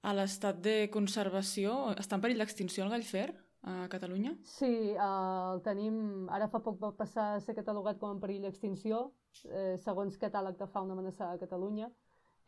a 0.00 0.16
l'estat 0.16 0.62
de 0.64 0.78
conservació 0.94 1.92
està 1.98 2.16
en 2.16 2.24
perill 2.24 2.42
d'extinció 2.44 2.86
el 2.86 2.96
gallfer? 2.96 3.28
a 3.68 3.88
Catalunya? 3.90 4.36
Sí, 4.46 4.94
el 4.94 5.62
tenim... 5.64 6.28
Ara 6.32 6.48
fa 6.48 6.60
poc 6.64 6.78
va 6.80 6.92
passar 6.96 7.32
a 7.34 7.40
ser 7.42 7.56
catalogat 7.58 7.98
com 8.00 8.14
en 8.14 8.20
perill 8.22 8.44
d'extinció, 8.46 9.08
eh, 9.44 9.74
segons 9.82 10.18
catàleg 10.20 10.58
de 10.60 10.68
fauna 10.72 10.94
amenaçada 10.94 11.34
a 11.34 11.40
Catalunya, 11.42 11.90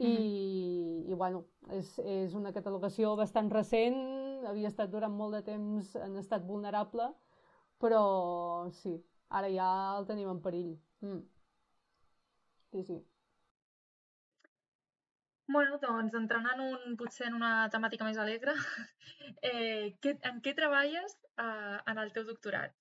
i, 0.00 0.06
mm 0.06 0.16
-hmm. 0.16 1.10
i 1.10 1.14
bueno, 1.14 1.44
és, 1.78 1.98
és 1.98 2.34
una 2.34 2.52
catalogació 2.52 3.16
bastant 3.16 3.50
recent, 3.52 3.98
havia 4.46 4.68
estat 4.68 4.90
durant 4.90 5.12
molt 5.12 5.34
de 5.36 5.42
temps 5.42 5.94
en 5.96 6.16
estat 6.16 6.46
vulnerable, 6.46 7.10
però 7.78 8.70
sí, 8.82 8.94
ara 9.28 9.48
ja 9.48 9.70
el 9.98 10.06
tenim 10.06 10.30
en 10.30 10.40
perill. 10.40 10.74
Mm. 11.00 11.22
Sí, 12.72 12.82
sí. 12.84 12.98
Bueno, 15.52 15.78
doncs 15.82 16.14
entrant 16.14 16.46
en 16.46 16.60
un, 16.60 16.96
potser 16.96 17.26
en 17.26 17.34
una 17.34 17.68
temàtica 17.74 18.04
més 18.06 18.18
alegre, 18.22 18.54
eh, 19.50 19.96
què, 20.00 20.16
en 20.30 20.38
què 20.44 20.54
treballes 20.54 21.16
eh, 21.44 21.78
en 21.92 21.98
el 21.98 22.12
teu 22.12 22.24
doctorat? 22.28 22.72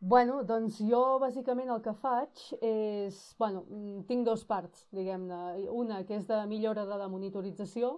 Bueno, 0.00 0.38
doncs 0.48 0.78
jo 0.80 1.18
bàsicament 1.20 1.68
el 1.68 1.82
que 1.84 1.92
faig 1.92 2.40
és... 2.64 3.16
Bueno, 3.38 3.66
mm, 3.68 4.06
tinc 4.08 4.24
dos 4.24 4.46
parts, 4.48 4.86
diguem-ne. 4.96 5.40
Una 5.76 5.98
que 6.08 6.16
és 6.16 6.24
de 6.30 6.38
millora 6.48 6.86
de 6.88 6.96
la 6.96 7.08
monitorització 7.12 7.90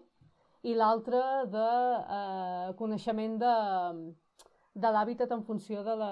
i 0.66 0.74
l'altra 0.74 1.22
de 1.52 1.68
eh, 2.16 2.72
coneixement 2.80 3.38
de, 3.38 3.52
de 4.74 4.92
l'hàbitat 4.96 5.36
en 5.36 5.46
funció 5.46 5.84
de 5.86 5.94
la, 6.02 6.10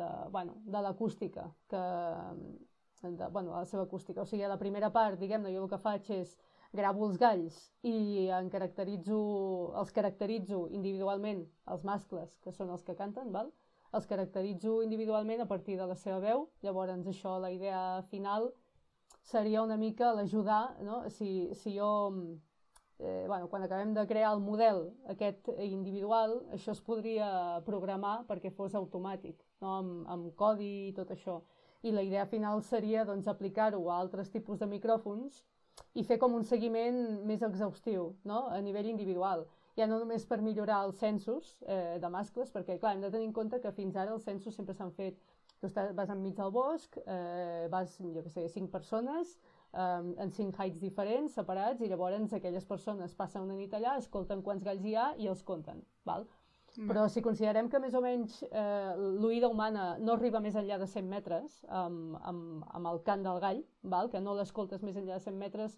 de, 0.00 0.10
bueno, 0.34 0.58
de 0.66 0.82
l'acústica, 0.82 1.46
que, 1.70 1.84
de, 3.06 3.30
bueno, 3.30 3.54
la 3.54 3.64
seva 3.70 3.86
acústica. 3.86 4.22
O 4.22 4.26
sigui, 4.26 4.42
la 4.50 4.58
primera 4.58 4.90
part, 4.90 5.22
diguem-ne, 5.22 5.54
jo 5.54 5.62
el 5.62 5.70
que 5.70 5.78
faig 5.78 6.10
és 6.18 6.34
gravo 6.74 7.06
els 7.06 7.22
galls 7.22 7.62
i 7.86 8.26
en 8.34 8.50
caracteritzo, 8.50 9.22
els 9.78 9.94
caracteritzo 9.94 10.66
individualment, 10.74 11.46
els 11.70 11.86
mascles, 11.86 12.34
que 12.42 12.50
són 12.50 12.74
els 12.74 12.82
que 12.82 12.98
canten, 12.98 13.30
val? 13.30 13.54
Els 13.96 14.06
caracteritzo 14.06 14.80
individualment 14.84 15.42
a 15.42 15.48
partir 15.50 15.76
de 15.78 15.86
la 15.86 15.96
seva 15.98 16.20
veu. 16.22 16.48
Llavors, 16.62 17.06
això, 17.10 17.38
la 17.42 17.50
idea 17.50 18.02
final 18.10 18.50
seria 19.22 19.62
una 19.62 19.76
mica 19.76 20.12
l'ajudar, 20.14 20.76
no? 20.82 21.02
si, 21.10 21.50
si 21.54 21.76
jo 21.76 21.90
eh, 22.98 23.24
bueno, 23.26 23.48
quan 23.48 23.62
acabem 23.62 23.94
de 23.94 24.06
crear 24.06 24.32
el 24.34 24.40
model 24.40 24.90
aquest 25.08 25.48
individual, 25.64 26.40
això 26.52 26.74
es 26.76 26.82
podria 26.84 27.60
programar 27.66 28.20
perquè 28.28 28.52
fos 28.52 28.76
automàtic, 28.78 29.40
no? 29.60 29.76
amb, 29.78 29.94
amb 30.08 30.34
codi 30.36 30.72
i 30.88 30.94
tot 30.96 31.10
això. 31.10 31.40
I 31.82 31.94
la 31.96 32.04
idea 32.04 32.26
final 32.28 32.62
seria 32.62 33.06
doncs, 33.08 33.28
aplicar-ho 33.28 33.86
a 33.88 33.98
altres 33.98 34.30
tipus 34.30 34.60
de 34.60 34.68
micròfons 34.68 35.44
i 35.96 36.04
fer 36.04 36.18
com 36.20 36.34
un 36.36 36.44
seguiment 36.44 37.24
més 37.26 37.42
exhaustiu 37.42 38.12
no? 38.24 38.46
a 38.52 38.60
nivell 38.60 38.90
individual. 38.92 39.46
Ja 39.78 39.86
no 39.86 40.00
només 40.00 40.26
per 40.26 40.40
millorar 40.42 40.82
els 40.86 40.98
censos 40.98 41.56
eh, 41.66 41.98
de 42.02 42.08
mascles, 42.10 42.50
perquè 42.52 42.78
clar, 42.80 42.94
hem 42.94 43.04
de 43.04 43.12
tenir 43.12 43.28
en 43.28 43.36
compte 43.36 43.60
que 43.60 43.72
fins 43.76 43.96
ara 43.96 44.16
els 44.16 44.26
censos 44.26 44.56
sempre 44.56 44.74
s'han 44.74 44.90
fet 44.96 45.20
tu 45.60 45.68
estàs, 45.68 45.92
vas 45.94 46.10
enmig 46.10 46.34
del 46.38 46.52
bosc, 46.54 46.96
eh, 47.04 47.68
vas, 47.72 47.96
jo 48.00 48.24
què 48.24 48.32
sé, 48.32 48.46
cinc 48.48 48.70
persones, 48.72 49.36
um, 49.72 50.14
en 50.18 50.32
cinc 50.32 50.56
heights 50.58 50.80
diferents, 50.80 51.36
separats, 51.36 51.82
i 51.84 51.90
llavors 51.90 52.32
aquelles 52.32 52.64
persones 52.64 53.14
passen 53.14 53.44
una 53.44 53.58
nit 53.58 53.74
allà, 53.76 53.98
escolten 54.00 54.42
quants 54.42 54.64
galls 54.64 54.84
hi 54.84 54.94
ha 54.96 55.10
i 55.18 55.28
els 55.28 55.42
compten. 55.44 55.82
Val? 56.08 56.24
Mm. 56.76 56.86
Però 56.86 57.06
si 57.10 57.22
considerem 57.22 57.68
que 57.68 57.80
més 57.82 57.94
o 57.98 58.00
menys 58.00 58.40
eh, 58.46 58.94
l'oïda 58.96 59.50
humana 59.50 59.96
no 59.98 60.14
arriba 60.14 60.40
més 60.40 60.56
enllà 60.56 60.78
de 60.78 60.86
100 60.86 61.08
metres 61.10 61.60
amb, 61.66 62.16
amb, 62.22 62.64
amb 62.70 62.92
el 62.92 63.02
cant 63.06 63.26
del 63.26 63.40
gall, 63.42 63.64
val? 63.82 64.10
que 64.10 64.22
no 64.22 64.36
l'escoltes 64.38 64.84
més 64.86 64.96
enllà 64.96 65.18
de 65.18 65.26
100 65.26 65.38
metres 65.38 65.76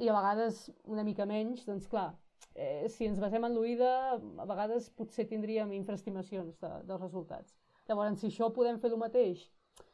i 0.00 0.08
a 0.08 0.16
vegades 0.16 0.64
una 0.88 1.04
mica 1.04 1.28
menys, 1.28 1.66
doncs 1.68 1.86
clar, 1.86 2.14
eh, 2.54 2.88
si 2.88 3.06
ens 3.08 3.20
basem 3.22 3.44
en 3.44 3.54
l'oïda, 3.56 3.90
a 4.16 4.46
vegades 4.48 4.90
potser 4.98 5.26
tindríem 5.30 5.72
infraestimacions 5.76 6.58
de, 6.60 6.72
dels 6.88 7.02
resultats. 7.02 7.54
Llavors, 7.88 8.20
si 8.20 8.30
això 8.30 8.50
podem 8.54 8.78
fer 8.82 8.92
el 8.92 9.00
mateix 9.00 9.46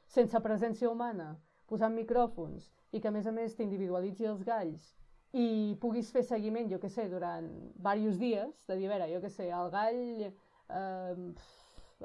sense 0.09 0.41
presència 0.45 0.91
humana, 0.91 1.35
posant 1.69 1.95
micròfons 1.95 2.71
i 2.93 3.01
que 3.01 3.11
a 3.11 3.15
més 3.15 3.27
a 3.29 3.35
més 3.35 3.55
t'individualitzi 3.57 4.29
els 4.29 4.45
galls 4.45 4.95
i 5.37 5.77
puguis 5.81 6.11
fer 6.13 6.23
seguiment, 6.25 6.69
jo 6.71 6.79
que 6.81 6.89
sé, 6.89 7.09
durant 7.13 7.49
diversos 7.77 8.17
dies, 8.21 8.53
de 8.69 8.79
dir, 8.79 8.89
a 8.89 8.95
veure, 8.95 9.09
jo 9.13 9.21
que 9.25 9.33
sé, 9.33 9.51
el 9.53 9.69
gall, 9.75 10.29
eh, 10.29 11.17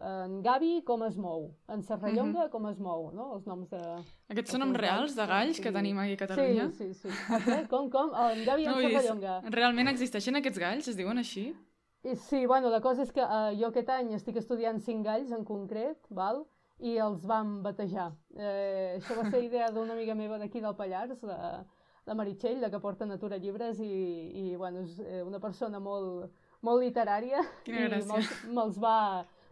en 0.01 0.41
Gavi 0.41 0.81
com 0.85 1.03
es 1.05 1.17
mou, 1.17 1.51
en 1.69 1.83
Serrallonga 1.83 2.39
mm 2.39 2.45
-hmm. 2.45 2.51
com 2.51 2.67
es 2.69 2.79
mou, 2.79 3.11
no? 3.13 3.33
Els 3.35 3.45
noms 3.45 3.69
de... 3.69 3.81
Aquests 4.29 4.51
són 4.51 4.59
noms 4.59 4.77
reals 4.77 5.15
de 5.15 5.25
galls 5.25 5.59
que 5.59 5.71
tenim 5.71 5.99
aquí 5.99 6.13
a 6.13 6.17
Catalunya? 6.17 6.71
Sí, 6.71 6.93
sí, 6.93 7.09
sí. 7.09 7.33
Okay, 7.35 7.67
com, 7.67 7.89
com? 7.89 8.09
En 8.15 8.45
Gavi 8.45 8.65
no, 8.65 8.79
en 8.79 8.89
Serrallonga. 8.89 9.41
Realment 9.49 9.87
existeixen 9.87 10.35
aquests 10.35 10.59
galls? 10.59 10.87
Es 10.87 10.95
diuen 10.95 11.17
així? 11.17 11.55
I, 12.03 12.15
sí, 12.15 12.45
bueno, 12.45 12.69
la 12.69 12.81
cosa 12.81 13.01
és 13.03 13.11
que 13.11 13.21
uh, 13.21 13.53
jo 13.59 13.67
aquest 13.67 13.89
any 13.89 14.13
estic 14.13 14.35
estudiant 14.35 14.79
cinc 14.79 15.05
galls 15.05 15.31
en 15.31 15.45
concret, 15.45 15.97
val? 16.09 16.45
i 16.83 16.97
els 16.99 17.23
vam 17.27 17.61
batejar. 17.63 18.09
Eh, 18.35 18.97
això 18.97 19.15
va 19.15 19.29
ser 19.29 19.43
idea 19.45 19.69
d'una 19.71 19.93
amiga 19.95 20.15
meva 20.17 20.39
d'aquí 20.41 20.61
del 20.63 20.75
Pallars, 20.75 21.21
la, 21.23 21.63
la 22.05 22.15
Meritxell, 22.17 22.59
la 22.61 22.69
que 22.73 22.81
porta 22.83 23.07
Natura 23.07 23.37
Llibres, 23.37 23.79
i, 23.79 23.93
i 24.41 24.55
bueno, 24.59 24.83
és 24.83 24.97
eh, 24.99 25.21
una 25.23 25.39
persona 25.43 25.79
molt, 25.79 26.33
molt 26.65 26.83
literària. 26.83 27.43
Quina 27.67 27.87
gràcia. 27.87 28.25
me'ls 28.49 28.79
me 28.79 28.83
va, 28.83 28.97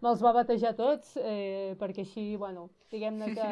me 0.01 0.13
va 0.22 0.34
batejar 0.34 0.75
tots, 0.77 1.15
eh, 1.22 1.75
perquè 1.79 2.05
així, 2.05 2.36
bueno, 2.41 2.70
diguem-ne 2.91 3.34
que 3.38 3.50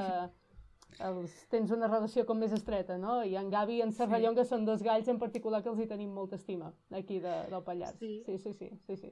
els, 1.05 1.33
tens 1.51 1.71
una 1.71 1.87
relació 1.87 2.25
com 2.25 2.39
més 2.41 2.53
estreta, 2.55 2.97
no? 2.97 3.19
I 3.23 3.35
en 3.39 3.49
Gavi 3.53 3.77
i 3.79 3.83
en 3.85 3.93
Serrallón, 3.95 4.33
sí. 4.33 4.41
que 4.41 4.47
són 4.49 4.65
dos 4.67 4.83
galls 4.85 5.07
en 5.11 5.19
particular 5.21 5.61
que 5.63 5.69
els 5.71 5.81
hi 5.83 5.87
tenim 5.89 6.11
molta 6.15 6.39
estima, 6.39 6.71
aquí 6.91 7.19
de, 7.23 7.35
del 7.51 7.63
Pallars. 7.65 7.99
Sí. 8.01 8.23
Sí, 8.25 8.37
sí, 8.41 8.53
sí, 8.53 8.71
sí, 8.87 8.97
sí. 8.97 9.11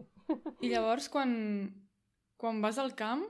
I 0.65 0.73
llavors, 0.73 1.09
quan, 1.13 1.35
quan 2.41 2.61
vas 2.65 2.81
al 2.81 2.95
camp, 2.97 3.23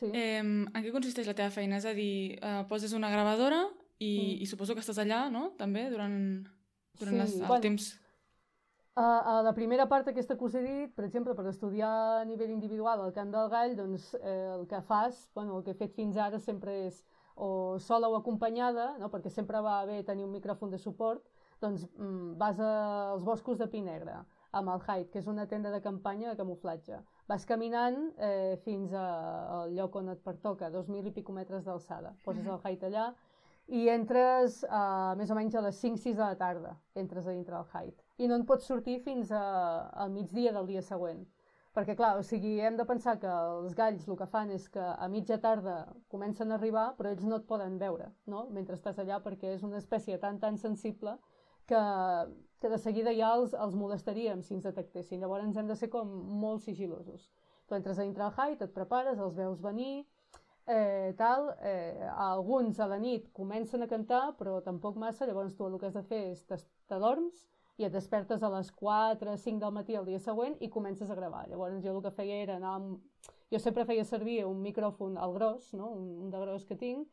sí. 0.00 0.10
eh, 0.10 0.42
en 0.42 0.74
què 0.74 0.92
consisteix 0.94 1.30
la 1.30 1.36
teva 1.38 1.54
feina? 1.54 1.78
És 1.78 1.86
a 1.88 1.94
dir, 1.96 2.36
eh, 2.42 2.60
poses 2.70 2.94
una 2.98 3.12
gravadora 3.14 3.64
i, 3.98 4.10
mm. 4.10 4.42
i 4.42 4.50
suposo 4.50 4.74
que 4.74 4.84
estàs 4.84 5.00
allà, 5.04 5.26
no?, 5.32 5.52
també, 5.58 5.88
durant, 5.94 6.18
durant 6.98 7.14
sí, 7.14 7.22
les, 7.22 7.40
el 7.40 7.46
bueno, 7.46 7.64
temps... 7.70 7.94
A, 8.98 9.38
a 9.38 9.42
la 9.46 9.52
primera 9.54 9.84
part 9.86 10.08
aquesta 10.10 10.34
que 10.34 10.42
us 10.42 10.54
he 10.58 10.62
dit, 10.64 10.94
per 10.96 11.04
exemple, 11.06 11.34
per 11.38 11.44
estudiar 11.46 11.90
a 12.16 12.24
nivell 12.26 12.50
individual 12.50 13.04
el 13.04 13.12
cant 13.14 13.30
del 13.30 13.50
gall, 13.52 13.76
doncs 13.78 14.08
eh, 14.18 14.48
el 14.56 14.64
que 14.66 14.80
fas, 14.88 15.20
bueno, 15.36 15.58
el 15.58 15.62
que 15.62 15.70
he 15.70 15.78
fet 15.78 15.94
fins 15.94 16.18
ara 16.18 16.40
sempre 16.42 16.74
és 16.88 17.04
o 17.38 17.78
sola 17.78 18.08
o 18.10 18.16
acompanyada, 18.18 18.88
no? 18.98 19.06
perquè 19.12 19.30
sempre 19.30 19.60
va 19.62 19.84
bé 19.86 20.00
tenir 20.02 20.26
un 20.26 20.32
micròfon 20.34 20.74
de 20.74 20.80
suport, 20.82 21.22
doncs 21.62 21.84
mm, 21.86 22.32
vas 22.40 22.58
als 22.58 23.22
boscos 23.22 23.62
de 23.62 23.68
Pi 23.70 23.84
Negre, 23.86 24.16
amb 24.50 24.74
el 24.74 24.82
Hyde, 24.82 25.12
que 25.12 25.22
és 25.22 25.30
una 25.30 25.46
tenda 25.46 25.70
de 25.70 25.80
campanya 25.84 26.32
de 26.32 26.40
camuflatge. 26.42 26.98
Vas 27.30 27.46
caminant 27.46 28.00
eh, 28.18 28.58
fins 28.66 28.98
a, 28.98 29.06
al 29.60 29.78
lloc 29.78 29.94
on 30.02 30.10
et 30.16 30.26
pertoca, 30.26 30.72
2.000 30.74 31.12
i 31.12 31.14
pico 31.14 31.38
metres 31.38 31.70
d'alçada. 31.70 32.16
Poses 32.26 32.50
el 32.50 32.58
Hyde 32.64 32.90
allà 32.90 33.06
i 33.78 33.86
entres 33.92 34.64
a, 34.64 35.14
més 35.20 35.30
o 35.30 35.38
menys 35.38 35.54
a 35.54 35.62
les 35.70 35.78
5-6 35.86 36.18
de 36.18 36.24
la 36.24 36.34
tarda, 36.40 36.74
entres 36.98 37.26
a 37.28 37.38
dintre 37.38 37.54
del 37.54 37.70
Hyde. 37.70 38.07
I 38.18 38.26
no 38.26 38.34
en 38.38 38.46
pots 38.46 38.66
sortir 38.66 38.98
fins 39.04 39.30
a, 39.30 39.42
al 39.94 40.10
migdia 40.10 40.52
del 40.54 40.66
dia 40.66 40.82
següent. 40.82 41.20
Perquè, 41.76 41.94
clar, 41.94 42.16
o 42.18 42.22
sigui, 42.26 42.56
hem 42.64 42.74
de 42.78 42.86
pensar 42.88 43.18
que 43.22 43.30
els 43.30 43.74
galls 43.78 44.08
el 44.08 44.16
que 44.18 44.26
fan 44.26 44.50
és 44.50 44.64
que 44.74 44.82
a 44.82 45.06
mitja 45.12 45.36
tarda 45.38 45.76
comencen 46.10 46.50
a 46.50 46.56
arribar, 46.56 46.88
però 46.98 47.12
ells 47.12 47.26
no 47.28 47.38
et 47.38 47.44
poden 47.46 47.76
veure, 47.78 48.08
no?, 48.26 48.46
mentre 48.56 48.74
estàs 48.74 48.98
allà, 48.98 49.20
perquè 49.22 49.52
és 49.54 49.62
una 49.62 49.78
espècie 49.78 50.18
tan, 50.18 50.40
tan 50.42 50.58
sensible 50.58 51.14
que, 51.70 51.82
que 52.58 52.70
de 52.72 52.78
seguida 52.82 53.12
ja 53.14 53.30
els, 53.36 53.54
els 53.54 53.76
molestaríem 53.78 54.42
si 54.42 54.56
ens 54.56 54.66
detectessin. 54.66 55.20
Llavors 55.22 55.60
hem 55.60 55.70
de 55.70 55.76
ser 55.78 55.90
com 55.92 56.10
molt 56.42 56.64
sigilosos. 56.64 57.28
Tu 57.68 57.76
entres 57.76 58.00
a 58.00 58.06
dintre 58.08 58.24
del 58.24 58.34
Hyde, 58.34 58.66
et 58.66 58.74
prepares, 58.74 59.20
els 59.20 59.36
veus 59.36 59.62
venir, 59.62 60.06
eh, 60.66 61.14
tal, 61.20 61.52
eh, 61.60 62.08
alguns 62.16 62.80
a 62.80 62.88
la 62.90 62.98
nit 62.98 63.30
comencen 63.36 63.84
a 63.84 63.90
cantar, 63.92 64.32
però 64.40 64.58
tampoc 64.64 64.98
massa, 64.98 65.28
llavors 65.28 65.54
tu 65.54 65.68
el 65.68 65.78
que 65.78 65.92
has 65.92 66.00
de 66.00 66.04
fer 66.10 66.24
és 66.32 66.42
t'adorms 66.88 67.46
i 67.78 67.86
et 67.86 67.94
despertes 67.94 68.42
a 68.42 68.50
les 68.50 68.70
4, 68.74 69.36
5 69.38 69.62
del 69.62 69.74
matí 69.74 69.94
el 69.94 70.06
dia 70.08 70.18
següent 70.18 70.56
i 70.60 70.68
comences 70.68 71.10
a 71.10 71.16
gravar. 71.18 71.46
Llavors 71.48 71.78
jo 71.84 71.94
el 71.94 72.02
que 72.02 72.14
feia 72.14 72.42
era 72.44 72.58
anar 72.58 72.74
amb... 72.80 73.24
Jo 73.48 73.58
sempre 73.62 73.86
feia 73.88 74.04
servir 74.04 74.42
un 74.44 74.58
micròfon 74.60 75.16
al 75.16 75.32
gros, 75.32 75.70
no? 75.72 75.86
un, 75.88 76.08
un 76.24 76.30
de 76.30 76.40
gros 76.42 76.66
que 76.68 76.76
tinc, 76.76 77.08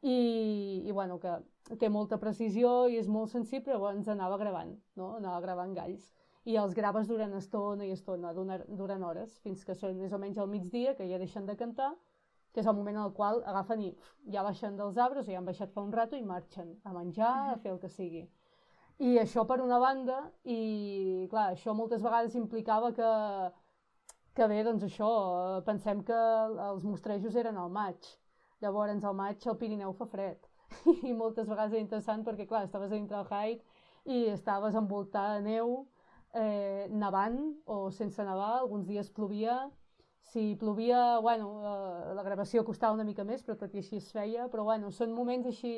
i, 0.00 0.84
i 0.84 0.92
bueno, 0.92 1.18
que 1.20 1.34
té 1.80 1.90
molta 1.92 2.16
precisió 2.20 2.86
i 2.88 2.96
és 3.00 3.08
molt 3.08 3.32
sensible, 3.32 3.74
llavors 3.74 4.08
anava 4.12 4.38
gravant, 4.40 4.72
no? 5.00 5.14
anava 5.18 5.42
gravant 5.44 5.74
galls. 5.76 6.12
I 6.44 6.56
els 6.60 6.74
graves 6.76 7.08
durant 7.08 7.32
estona 7.36 7.84
i 7.88 7.92
estona, 7.92 8.32
durant 8.32 9.04
hores, 9.04 9.38
fins 9.44 9.64
que 9.64 9.76
són 9.76 9.96
més 10.00 10.12
o 10.12 10.20
menys 10.20 10.38
al 10.38 10.50
migdia, 10.52 10.92
que 10.96 11.08
ja 11.08 11.20
deixen 11.20 11.48
de 11.48 11.56
cantar, 11.56 11.94
que 12.52 12.60
és 12.60 12.68
el 12.70 12.76
moment 12.76 13.00
en 13.00 13.06
el 13.08 13.14
qual 13.16 13.40
agafen 13.50 13.80
i 13.82 13.90
ja 14.30 14.44
baixen 14.46 14.76
dels 14.78 15.00
arbres, 15.00 15.26
o 15.26 15.32
ja 15.32 15.40
han 15.40 15.48
baixat 15.48 15.72
fa 15.72 15.82
un 15.82 15.92
rato 15.92 16.16
i 16.16 16.22
marxen 16.22 16.76
a 16.84 16.92
menjar, 16.94 17.34
a 17.54 17.60
fer 17.64 17.72
el 17.72 17.80
que 17.82 17.90
sigui. 17.90 18.26
I 19.02 19.16
això 19.18 19.42
per 19.46 19.58
una 19.62 19.78
banda, 19.82 20.20
i 20.44 21.26
clar, 21.30 21.50
això 21.52 21.74
moltes 21.74 22.02
vegades 22.02 22.36
implicava 22.38 22.92
que, 22.94 23.10
que 24.38 24.46
bé, 24.50 24.62
doncs 24.66 24.84
això, 24.86 25.08
pensem 25.66 26.02
que 26.06 26.18
els 26.68 26.84
mostrejos 26.86 27.34
eren 27.34 27.58
al 27.58 27.72
maig. 27.74 28.06
Llavors, 28.62 29.04
al 29.04 29.16
maig 29.18 29.46
el 29.50 29.58
Pirineu 29.58 29.92
fa 29.98 30.06
fred. 30.06 30.46
I 31.10 31.12
moltes 31.12 31.48
vegades 31.50 31.74
era 31.74 31.82
interessant 31.82 32.22
perquè, 32.24 32.46
clar, 32.46 32.64
estaves 32.68 32.92
a 32.92 32.94
dintre 32.94 33.18
del 33.18 33.26
hike 33.30 34.14
i 34.14 34.28
estaves 34.30 34.76
envoltada 34.78 35.40
de 35.40 35.48
neu, 35.48 35.74
eh, 36.34 36.86
nevant 36.90 37.40
o 37.66 37.90
sense 37.90 38.22
nevar, 38.22 38.60
alguns 38.60 38.86
dies 38.86 39.10
plovia, 39.10 39.58
si 40.30 40.54
plovia, 40.56 41.18
bueno, 41.18 41.50
eh, 41.60 42.14
la 42.14 42.22
gravació 42.22 42.64
costava 42.64 42.94
una 42.94 43.04
mica 43.04 43.24
més, 43.24 43.42
però 43.42 43.58
tot 43.58 43.74
i 43.74 43.82
així 43.82 43.98
es 44.00 44.10
feia, 44.12 44.48
però 44.48 44.64
bueno, 44.70 44.90
són 44.94 45.14
moments 45.14 45.50
així... 45.50 45.76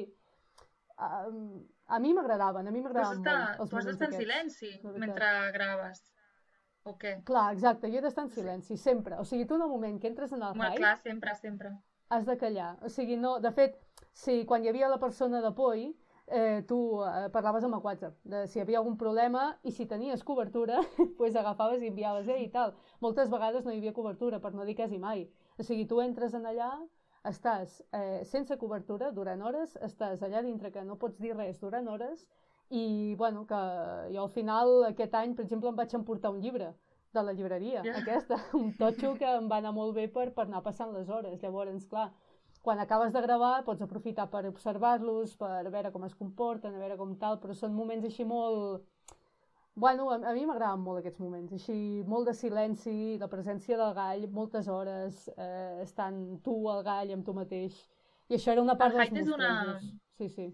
A 0.97 1.99
mi 2.01 2.13
m'agradaven, 2.17 2.67
a 2.67 2.71
mi 2.73 2.81
m'agradaven 2.81 3.21
molt 3.23 3.71
tu 3.71 3.77
has 3.77 3.89
d'estar 3.89 4.09
en 4.09 4.15
silenci 4.17 4.71
mentre 4.97 5.29
graves. 5.53 6.01
o 6.87 6.95
què? 7.03 7.13
Clar, 7.29 7.53
exacte, 7.53 7.91
jo 7.91 7.99
he 7.99 8.03
d'estar 8.05 8.25
en 8.25 8.31
silenci, 8.31 8.77
sempre. 8.79 9.19
O 9.21 9.25
sigui, 9.25 9.45
tu 9.47 9.59
en 9.59 9.63
el 9.67 9.69
moment 9.69 10.01
que 10.01 10.09
entres 10.09 10.33
en 10.33 10.43
el 10.43 10.53
Home, 10.55 10.71
hype, 10.71 10.81
clar, 10.81 10.97
sempre, 11.03 11.35
sempre. 11.35 11.73
has 12.09 12.27
de 12.27 12.37
callar. 12.39 12.77
O 12.83 12.89
sigui, 12.89 13.17
no... 13.17 13.39
De 13.41 13.51
fet, 13.53 13.79
si 14.13 14.45
quan 14.47 14.65
hi 14.65 14.71
havia 14.71 14.89
la 14.89 15.01
persona 15.03 15.41
de 15.43 15.51
Poi, 15.53 15.89
eh, 16.27 16.63
tu 16.69 16.79
eh, 17.03 17.29
parlaves 17.35 17.65
amb 17.65 17.75
el 17.75 17.83
WhatsApp 17.83 18.17
de 18.25 18.47
si 18.47 18.59
hi 18.59 18.63
havia 18.63 18.79
algun 18.79 18.97
problema 18.97 19.59
i 19.63 19.73
si 19.75 19.87
tenies 19.87 20.25
cobertura, 20.25 20.81
pues 21.19 21.37
agafaves 21.37 21.83
i 21.83 21.91
enviaves 21.93 22.29
eh, 22.29 22.41
i 22.45 22.49
tal. 22.55 22.75
Moltes 23.01 23.31
vegades 23.31 23.65
no 23.65 23.75
hi 23.75 23.79
havia 23.83 23.95
cobertura, 23.95 24.41
per 24.41 24.55
no 24.55 24.65
dir 24.65 24.77
quasi 24.79 24.99
mai. 24.99 25.27
O 25.59 25.63
sigui, 25.67 25.87
tu 25.87 26.01
entres 26.01 26.35
en 26.35 26.47
allà, 26.47 26.71
estàs 27.29 27.81
eh, 27.93 28.25
sense 28.25 28.57
cobertura 28.61 29.11
durant 29.13 29.43
hores, 29.43 29.77
estàs 29.83 30.23
allà 30.23 30.43
dintre 30.45 30.73
que 30.73 30.85
no 30.85 30.99
pots 31.01 31.19
dir 31.23 31.35
res 31.37 31.61
durant 31.61 31.89
hores 31.89 32.27
i, 32.71 33.15
bueno, 33.19 33.47
que 33.47 33.61
jo 34.13 34.23
al 34.25 34.33
final 34.35 34.85
aquest 34.91 35.15
any, 35.15 35.35
per 35.35 35.45
exemple, 35.47 35.71
em 35.71 35.79
vaig 35.79 35.95
emportar 35.95 36.33
un 36.35 36.41
llibre 36.43 36.73
de 37.15 37.23
la 37.23 37.33
llibreria, 37.33 37.83
Ja. 37.85 37.99
aquesta, 38.03 38.37
un 38.61 38.73
totxo 38.77 39.15
que 39.19 39.29
em 39.39 39.49
va 39.51 39.61
anar 39.63 39.73
molt 39.73 39.95
bé 39.97 40.09
per, 40.13 40.33
per 40.35 40.47
anar 40.47 40.63
passant 40.63 40.93
les 40.93 41.09
hores. 41.09 41.39
Llavors, 41.43 41.87
clar, 41.89 42.11
quan 42.63 42.81
acabes 42.83 43.13
de 43.15 43.23
gravar 43.23 43.65
pots 43.65 43.83
aprofitar 43.83 44.29
per 44.31 44.45
observar-los, 44.49 45.37
per 45.39 45.71
veure 45.71 45.93
com 45.95 46.05
es 46.05 46.15
comporten, 46.19 46.75
a 46.75 46.83
veure 46.83 46.99
com 46.99 47.15
tal, 47.17 47.39
però 47.41 47.55
són 47.55 47.75
moments 47.75 48.05
així 48.05 48.25
molt... 48.27 48.85
Bueno, 49.77 50.09
a, 50.11 50.17
a 50.31 50.33
mi 50.33 50.47
m'agraden 50.49 50.81
molt 50.81 51.03
aquests 51.03 51.21
moments, 51.21 51.53
així 51.53 51.75
molt 52.09 52.31
de 52.31 52.33
silenci, 52.35 52.95
la 53.21 53.29
presència 53.29 53.77
del 53.77 53.93
gall, 53.99 54.23
moltes 54.33 54.71
hores, 54.73 55.27
eh, 55.37 55.83
estant 55.85 56.41
tu 56.47 56.55
al 56.73 56.81
gall 56.87 57.13
amb 57.13 57.27
tu 57.27 57.35
mateix. 57.37 57.77
I 58.33 58.39
això 58.39 58.55
era 58.55 58.63
una 58.65 58.79
part 58.81 58.97
El 58.97 59.03
dels 59.05 59.27
és 59.27 59.35
una-. 59.35 59.77
Sí, 60.17 60.31
sí. 60.33 60.47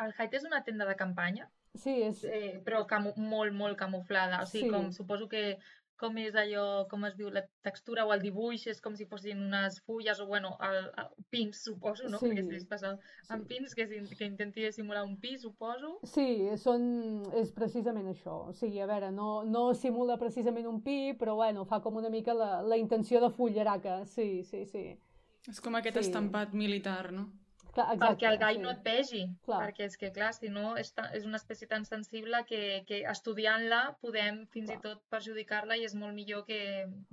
El 0.00 0.14
Hyde 0.16 0.38
és 0.40 0.46
una 0.48 0.62
tenda 0.64 0.86
de 0.88 0.96
campanya, 0.96 1.50
Sí, 1.74 1.92
és... 2.04 2.24
eh, 2.24 2.62
però 2.64 2.82
camu 2.88 3.12
molt, 3.16 3.52
molt 3.56 3.76
camuflada. 3.80 4.40
O 4.42 4.46
sigui, 4.48 4.70
Sí. 4.70 4.72
com 4.72 4.90
suposo 4.92 5.28
que 5.28 5.58
com 6.02 6.16
és 6.18 6.34
allò, 6.34 6.64
com 6.90 7.04
es 7.06 7.14
diu, 7.18 7.28
la 7.30 7.44
textura 7.62 8.02
o 8.04 8.10
el 8.12 8.20
dibuix, 8.24 8.64
és 8.72 8.80
com 8.82 8.96
si 8.98 9.06
fossin 9.06 9.38
unes 9.46 9.76
fulles 9.86 10.18
o, 10.20 10.26
bueno, 10.26 10.56
el, 10.66 10.78
el, 10.98 11.10
pins, 11.30 11.60
suposo, 11.64 12.08
no? 12.10 12.18
Sí. 12.18 12.32
Perquè 12.32 12.44
si 12.50 12.58
estàs 12.64 12.82
amb 12.88 13.44
Sí. 13.44 13.48
pins, 13.52 13.74
que, 13.78 13.86
si- 13.86 14.16
que 14.18 14.26
intenti 14.26 14.66
simular 14.74 15.04
un 15.06 15.14
pi, 15.22 15.36
suposo. 15.38 15.94
Sí, 16.02 16.26
són, 16.58 17.22
és 17.38 17.52
precisament 17.54 18.08
això. 18.10 18.48
O 18.50 18.52
sigui, 18.52 18.80
a 18.82 18.86
veure, 18.90 19.12
no, 19.14 19.44
no 19.44 19.68
simula 19.78 20.18
precisament 20.18 20.66
un 20.66 20.82
pi, 20.82 21.14
però 21.18 21.36
bueno, 21.38 21.64
fa 21.64 21.80
com 21.80 21.96
una 22.02 22.10
mica 22.10 22.34
la, 22.34 22.62
la 22.62 22.76
intenció 22.76 23.20
de 23.20 23.30
fulleraca. 23.30 24.04
Sí, 24.06 24.42
sí, 24.42 24.66
sí. 24.66 24.98
És 25.48 25.60
com 25.60 25.74
aquest 25.78 25.96
Sí. 25.98 26.08
estampat 26.08 26.52
militar, 26.54 27.12
no? 27.12 27.30
Clar, 27.72 27.86
exacte, 27.94 28.04
perquè 28.04 28.28
el 28.28 28.38
gall 28.40 28.58
sí. 28.58 28.62
no 28.62 28.70
et 28.74 28.82
vegi. 28.84 29.22
Clar. 29.46 29.60
Perquè 29.64 29.86
és 29.88 29.96
que, 29.96 30.10
clar, 30.12 30.32
si 30.36 30.50
no, 30.52 30.74
és, 30.76 30.90
ta, 30.92 31.06
és 31.16 31.24
una 31.28 31.38
espècie 31.40 31.68
tan 31.70 31.86
sensible 31.88 32.42
que, 32.48 32.60
que 32.88 33.00
estudiant-la 33.08 33.80
podem 34.04 34.42
fins 34.52 34.68
i 34.68 34.76
Clar. 34.76 34.82
tot 34.84 35.00
perjudicar-la 35.14 35.78
i 35.80 35.86
és 35.88 35.96
molt 35.96 36.12
millor 36.14 36.44
que, 36.48 36.60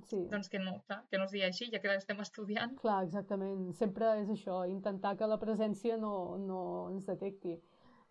Sí. 0.09 0.25
doncs 0.31 0.51
que 0.51 0.59
no, 0.59 0.81
clar, 0.87 0.99
que 1.09 1.17
no 1.17 1.29
es 1.29 1.31
digui 1.31 1.45
així, 1.47 1.69
ja 1.71 1.79
que 1.79 1.87
l'estem 1.87 2.19
estudiant. 2.19 2.75
Clar, 2.83 3.03
exactament. 3.07 3.69
Sempre 3.79 4.11
és 4.19 4.29
això, 4.35 4.61
intentar 4.67 5.15
que 5.15 5.27
la 5.31 5.39
presència 5.39 5.97
no, 5.97 6.37
no 6.37 6.61
ens 6.91 7.07
detecti. 7.07 7.55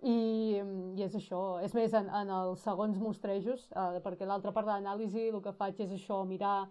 I, 0.00 0.62
I 0.96 1.02
és 1.02 1.14
això. 1.18 1.58
És 1.60 1.74
més, 1.74 1.92
en, 1.92 2.08
en 2.14 2.28
els 2.30 2.62
segons 2.62 3.00
mostrejos, 3.02 3.66
eh, 3.74 4.00
perquè 4.04 4.24
l'altra 4.24 4.52
part 4.54 4.68
de 4.68 4.72
l'anàlisi 4.76 5.28
el 5.28 5.42
que 5.42 5.52
faig 5.52 5.80
és 5.84 5.90
això, 5.92 6.22
mirar 6.24 6.68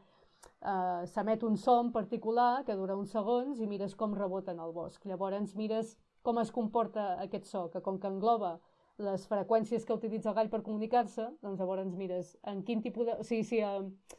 eh, 0.62 1.06
s'emet 1.06 1.44
un 1.44 1.58
so 1.58 1.80
en 1.82 1.92
particular 1.92 2.64
que 2.66 2.76
dura 2.76 2.98
uns 2.98 3.14
segons 3.16 3.60
i 3.62 3.68
mires 3.68 3.96
com 3.96 4.16
rebota 4.16 4.52
en 4.52 4.60
el 4.60 4.74
bosc. 4.74 5.06
Llavors 5.06 5.56
mires 5.56 5.96
com 6.24 6.40
es 6.42 6.52
comporta 6.52 7.14
aquest 7.24 7.46
so, 7.48 7.68
que 7.72 7.82
com 7.82 8.00
que 8.00 8.10
engloba 8.12 8.58
les 8.98 9.28
freqüències 9.30 9.86
que 9.86 9.94
utilitza 9.94 10.32
el 10.32 10.36
gall 10.36 10.50
per 10.50 10.64
comunicar-se, 10.66 11.28
doncs 11.44 11.60
llavors 11.62 11.94
mires 11.96 12.36
en 12.52 12.64
quin 12.64 12.82
tipus 12.82 13.06
de... 13.06 13.18
O 13.22 13.24
sigui, 13.28 13.44
si, 13.46 13.60
eh, 13.62 14.18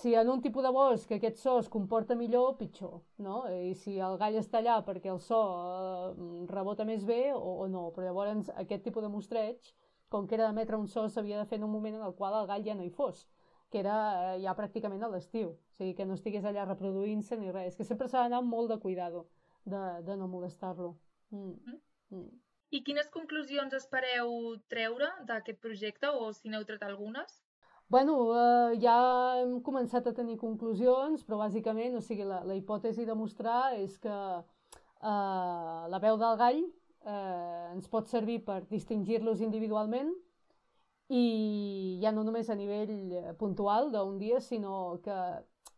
si 0.00 0.14
en 0.16 0.30
un 0.32 0.40
tipus 0.44 0.64
de 0.64 0.72
bosc 0.72 1.12
aquest 1.12 1.38
so 1.42 1.58
es 1.60 1.68
comporta 1.68 2.16
millor, 2.16 2.56
pitjor, 2.56 3.02
no? 3.22 3.42
I 3.52 3.74
si 3.76 3.98
el 4.00 4.16
gall 4.20 4.40
està 4.40 4.62
allà 4.62 4.80
perquè 4.88 5.12
el 5.12 5.20
so 5.20 5.42
eh, 5.52 6.26
rebota 6.52 6.88
més 6.88 7.04
bé 7.04 7.34
o, 7.34 7.42
o 7.66 7.68
no. 7.68 7.90
Però 7.92 8.08
llavors 8.08 8.50
aquest 8.56 8.88
tipus 8.88 9.04
de 9.04 9.12
mostreig, 9.12 9.74
com 10.08 10.26
que 10.26 10.38
era 10.38 10.48
d'emetre 10.48 10.80
un 10.80 10.88
so, 10.88 11.06
s'havia 11.08 11.42
de 11.42 11.48
fer 11.50 11.60
en 11.60 11.68
un 11.68 11.74
moment 11.76 12.00
en 12.00 12.08
el 12.08 12.16
qual 12.16 12.40
el 12.40 12.48
gall 12.48 12.64
ja 12.64 12.74
no 12.78 12.86
hi 12.86 12.92
fos 12.94 13.26
que 13.70 13.80
era 13.82 13.96
eh, 14.34 14.40
ja 14.44 14.54
pràcticament 14.58 15.02
a 15.02 15.10
l'estiu, 15.12 15.54
o 15.56 15.78
sigui, 15.78 15.94
que 15.98 16.06
no 16.06 16.16
estigués 16.18 16.44
allà 16.44 16.66
reproduint-se 16.66 17.38
ni 17.40 17.52
res, 17.54 17.76
que 17.76 17.84
sempre 17.84 18.08
s'ha 18.08 18.24
d'anar 18.24 18.42
molt 18.46 18.70
de 18.72 18.78
cuidado 18.82 19.26
de, 19.64 19.82
de 20.06 20.16
no 20.16 20.28
molestar-lo. 20.30 20.94
Mm. 21.30 21.78
Mm. 22.14 22.28
I 22.76 22.82
quines 22.86 23.10
conclusions 23.14 23.74
espereu 23.78 24.30
treure 24.70 25.10
d'aquest 25.26 25.60
projecte 25.62 26.10
o 26.10 26.32
si 26.34 26.50
n'heu 26.50 26.64
tret 26.66 26.82
algunes? 26.82 27.42
Bueno, 27.88 28.16
eh, 28.34 28.78
ja 28.82 28.96
hem 29.38 29.60
començat 29.62 30.08
a 30.10 30.14
tenir 30.14 30.38
conclusions, 30.40 31.22
però 31.26 31.38
bàsicament, 31.44 31.94
o 31.94 32.02
sigui, 32.02 32.26
la, 32.26 32.40
la 32.46 32.56
hipòtesi 32.58 33.06
de 33.06 33.14
mostrar 33.14 33.76
és 33.78 33.94
que 34.02 34.10
eh, 34.10 35.82
la 35.92 36.00
veu 36.02 36.18
del 36.18 36.38
gall 36.40 36.62
eh, 37.06 37.74
ens 37.74 37.86
pot 37.92 38.10
servir 38.10 38.40
per 38.46 38.64
distingir-los 38.70 39.44
individualment 39.46 40.10
i 41.08 41.98
ja 42.02 42.10
no 42.12 42.24
només 42.26 42.48
a 42.50 42.56
nivell 42.58 43.12
eh, 43.14 43.34
puntual 43.38 43.92
d'un 43.92 44.18
dia, 44.18 44.40
sinó 44.40 44.98
que 45.04 45.16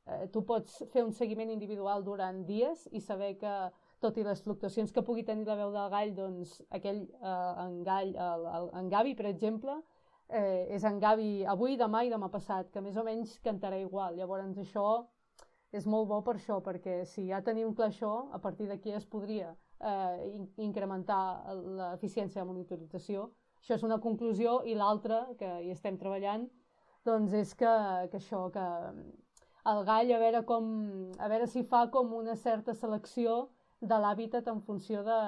eh, 0.07 0.29
tu 0.33 0.45
pots 0.45 0.83
fer 0.93 1.05
un 1.05 1.13
seguiment 1.13 1.51
individual 1.53 2.05
durant 2.05 2.45
dies 2.49 2.87
i 2.93 3.01
saber 3.01 3.35
que, 3.41 3.55
tot 4.01 4.17
i 4.17 4.25
les 4.25 4.41
fluctuacions 4.41 4.93
que 4.95 5.03
pugui 5.03 5.25
tenir 5.27 5.45
la 5.47 5.59
veu 5.59 5.73
del 5.75 5.93
gall, 5.93 6.15
doncs 6.17 6.59
aquell 6.71 7.05
eh, 7.05 7.69
gall, 7.85 8.15
el, 8.15 8.49
el, 8.57 8.69
en 8.81 8.89
Gavi, 8.89 9.15
per 9.19 9.29
exemple, 9.29 9.77
eh, 10.29 10.67
és 10.77 10.85
en 10.85 10.99
Gavi 11.03 11.45
avui, 11.45 11.77
demà 11.77 12.05
i 12.07 12.13
demà 12.13 12.31
passat, 12.33 12.71
que 12.73 12.81
més 12.85 12.97
o 12.97 13.05
menys 13.05 13.39
cantarà 13.45 13.81
igual. 13.81 14.17
Llavors 14.17 14.59
això 14.65 14.89
és 15.73 15.85
molt 15.87 16.09
bo 16.09 16.23
per 16.25 16.39
això, 16.39 16.63
perquè 16.65 17.03
si 17.05 17.27
ja 17.29 17.43
tenim 17.45 17.75
clar 17.77 17.91
això, 17.93 18.13
a 18.33 18.41
partir 18.41 18.69
d'aquí 18.69 18.95
es 18.97 19.05
podria 19.05 19.53
eh, 19.81 20.31
in 20.33 20.49
incrementar 20.71 21.55
l'eficiència 21.55 22.41
de 22.41 22.49
monitorització. 22.49 23.29
Això 23.61 23.77
és 23.77 23.85
una 23.87 24.01
conclusió 24.01 24.63
i 24.65 24.75
l'altra, 24.79 25.27
que 25.39 25.49
hi 25.65 25.71
estem 25.75 25.99
treballant, 26.01 26.49
doncs 27.05 27.35
és 27.37 27.55
que, 27.59 27.73
que 28.13 28.21
això, 28.21 28.47
que 28.55 28.67
el 29.73 29.85
gall 29.85 30.13
a 30.15 30.19
veure, 30.23 30.43
com, 30.49 30.69
a 31.19 31.29
veure 31.29 31.49
si 31.51 31.65
fa 31.67 31.87
com 31.93 32.13
una 32.17 32.37
certa 32.37 32.75
selecció 32.75 33.49
de 33.81 33.99
l'hàbitat 34.01 34.49
en 34.51 34.61
funció 34.65 35.03
de, 35.07 35.19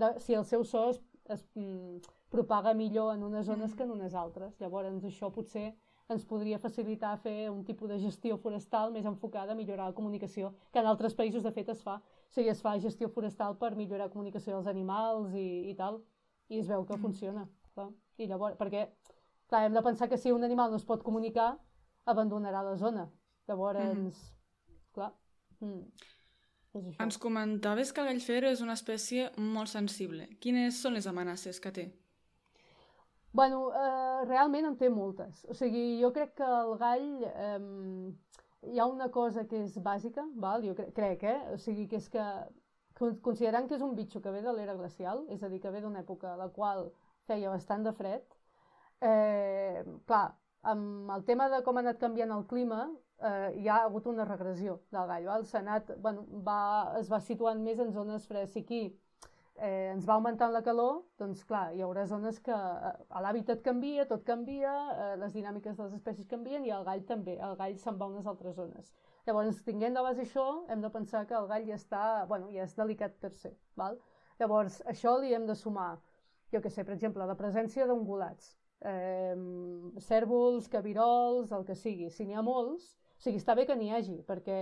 de 0.00 0.12
si 0.24 0.34
el 0.34 0.46
seu 0.48 0.64
so 0.64 0.88
es, 0.90 1.00
es 1.30 1.42
mm, 1.54 1.98
propaga 2.30 2.74
millor 2.74 3.14
en 3.14 3.24
unes 3.26 3.46
zones 3.46 3.74
que 3.74 3.84
en 3.84 3.92
unes 3.94 4.14
altres. 4.14 4.56
Llavors 4.60 5.04
això 5.04 5.30
potser 5.32 5.72
ens 6.12 6.24
podria 6.28 6.58
facilitar 6.60 7.14
fer 7.22 7.48
un 7.50 7.62
tipus 7.64 7.88
de 7.88 7.98
gestió 7.98 8.36
forestal 8.36 8.92
més 8.92 9.06
enfocada 9.08 9.54
a 9.54 9.56
millorar 9.56 9.88
la 9.88 9.96
comunicació, 9.96 10.52
que 10.72 10.82
en 10.82 10.88
altres 10.90 11.16
països 11.16 11.44
de 11.46 11.52
fet 11.52 11.70
es 11.72 11.80
fa. 11.82 11.96
O 11.96 12.34
sigui, 12.34 12.50
es 12.52 12.60
fa 12.64 12.74
gestió 12.80 13.08
forestal 13.08 13.56
per 13.56 13.72
millorar 13.76 14.08
la 14.08 14.12
comunicació 14.12 14.56
dels 14.56 14.68
animals 14.68 15.32
i, 15.32 15.70
i 15.70 15.76
tal, 15.78 16.02
i 16.48 16.60
es 16.60 16.68
veu 16.68 16.84
que 16.84 17.00
funciona. 17.00 17.46
Clar. 17.74 17.90
I 18.18 18.28
llavors, 18.30 18.56
perquè 18.58 18.86
clar, 19.50 19.64
hem 19.66 19.74
de 19.74 19.82
pensar 19.82 20.08
que 20.08 20.18
si 20.18 20.32
un 20.32 20.44
animal 20.46 20.70
no 20.70 20.76
es 20.80 20.86
pot 20.86 21.02
comunicar, 21.02 21.52
abandonarà 22.06 22.62
la 22.62 22.76
zona. 22.76 23.08
Llavors, 23.48 24.20
clar, 24.94 25.10
mm, 25.60 25.80
és 26.74 26.86
això. 26.86 27.02
Ens 27.04 27.18
comentaves 27.18 27.92
que 27.92 28.00
el 28.00 28.06
gall 28.12 28.20
fer 28.20 28.44
és 28.44 28.62
una 28.64 28.76
espècie 28.78 29.30
molt 29.36 29.68
sensible. 29.68 30.28
Quines 30.40 30.80
són 30.80 30.94
les 30.94 31.06
amenaces 31.06 31.60
que 31.60 31.72
té? 31.72 31.86
Bueno, 33.34 33.72
eh, 33.74 34.24
realment 34.28 34.66
en 34.66 34.76
té 34.78 34.88
moltes. 34.88 35.44
O 35.50 35.54
sigui, 35.54 36.00
jo 36.00 36.12
crec 36.12 36.34
que 36.38 36.44
el 36.46 36.76
gall... 36.78 37.08
Eh, 37.24 38.14
hi 38.64 38.78
ha 38.80 38.86
una 38.86 39.10
cosa 39.10 39.42
que 39.44 39.58
és 39.64 39.74
bàsica, 39.82 40.22
val? 40.40 40.62
jo 40.64 40.74
cre 40.74 40.86
crec, 40.96 41.24
eh? 41.28 41.40
O 41.52 41.58
sigui, 41.60 41.86
que 41.88 41.98
és 42.00 42.08
que, 42.08 42.22
con- 42.96 43.18
considerant 43.20 43.68
que 43.68 43.74
és 43.76 43.82
un 43.84 43.94
bitxo 43.94 44.22
que 44.22 44.30
ve 44.32 44.40
de 44.40 44.52
l'era 44.56 44.76
glacial, 44.78 45.26
és 45.28 45.42
a 45.42 45.50
dir, 45.52 45.60
que 45.60 45.70
ve 45.70 45.82
d'una 45.82 46.00
època 46.00 46.32
a 46.32 46.38
la 46.40 46.48
qual 46.48 46.86
feia 47.28 47.52
bastant 47.52 47.84
de 47.86 47.92
fred, 47.96 48.24
eh, 49.00 49.84
clar, 50.06 50.26
amb 50.62 51.10
el 51.16 51.24
tema 51.28 51.48
de 51.52 51.62
com 51.64 51.76
ha 51.76 51.84
anat 51.84 52.00
canviant 52.00 52.32
el 52.34 52.46
clima, 52.50 52.88
eh, 53.20 53.52
hi 53.60 53.68
ha 53.68 53.82
hagut 53.84 54.06
una 54.10 54.24
regressió 54.24 54.80
del 54.92 55.08
gall. 55.10 55.30
Val? 55.30 55.46
S'ha 55.48 55.60
anat, 55.60 55.94
bueno, 56.00 56.26
va, 56.46 56.60
es 57.00 57.10
va 57.12 57.20
situant 57.20 57.62
més 57.62 57.80
en 57.80 57.92
zones 57.92 58.26
fredes. 58.30 58.52
Si 58.54 58.64
aquí 58.64 58.82
eh, 59.56 59.90
ens 59.92 60.06
va 60.08 60.16
augmentant 60.16 60.52
la 60.52 60.62
calor, 60.66 61.02
doncs 61.20 61.44
clar, 61.48 61.66
hi 61.74 61.82
haurà 61.84 62.06
zones 62.10 62.40
que 62.44 62.54
eh, 62.54 62.94
l'hàbitat 63.26 63.62
canvia, 63.66 64.06
tot 64.10 64.24
canvia, 64.26 64.72
eh, 64.94 65.10
les 65.20 65.36
dinàmiques 65.36 65.76
de 65.76 65.88
les 65.88 65.98
espècies 66.00 66.30
canvien 66.30 66.64
i 66.66 66.72
el 66.74 66.86
gall 66.88 67.04
també. 67.10 67.36
El 67.38 67.56
gall 67.60 67.76
se'n 67.78 68.00
va 68.00 68.08
a 68.08 68.14
unes 68.14 68.30
altres 68.30 68.56
zones. 68.56 68.92
Llavors, 69.28 69.62
tinguent 69.64 69.94
de 69.96 70.02
base 70.04 70.24
això, 70.24 70.48
hem 70.68 70.82
de 70.84 70.90
pensar 70.92 71.24
que 71.28 71.36
el 71.38 71.46
gall 71.48 71.68
ja 71.68 71.78
està, 71.78 72.02
bueno, 72.28 72.50
ja 72.52 72.66
és 72.66 72.74
delicat 72.76 73.14
per 73.20 73.32
ser. 73.40 73.54
Val? 73.80 74.00
Llavors, 74.40 74.80
això 74.90 75.14
li 75.20 75.32
hem 75.34 75.46
de 75.46 75.54
sumar, 75.56 75.94
jo 76.54 76.62
que 76.62 76.70
sé, 76.70 76.84
per 76.86 76.94
exemple, 76.94 77.26
la 77.26 77.36
presència 77.38 77.86
d'ungulats, 77.90 78.54
eh, 78.86 79.34
cèrvols, 80.08 80.68
cabirols, 80.72 81.52
el 81.52 81.64
que 81.68 81.76
sigui. 81.78 82.10
Si 82.10 82.26
n'hi 82.26 82.38
ha 82.38 82.44
molts, 82.46 82.92
o 82.94 83.22
sigui, 83.26 83.40
està 83.42 83.56
bé 83.58 83.66
que 83.68 83.76
n'hi 83.78 83.90
hagi, 83.94 84.20
perquè 84.26 84.58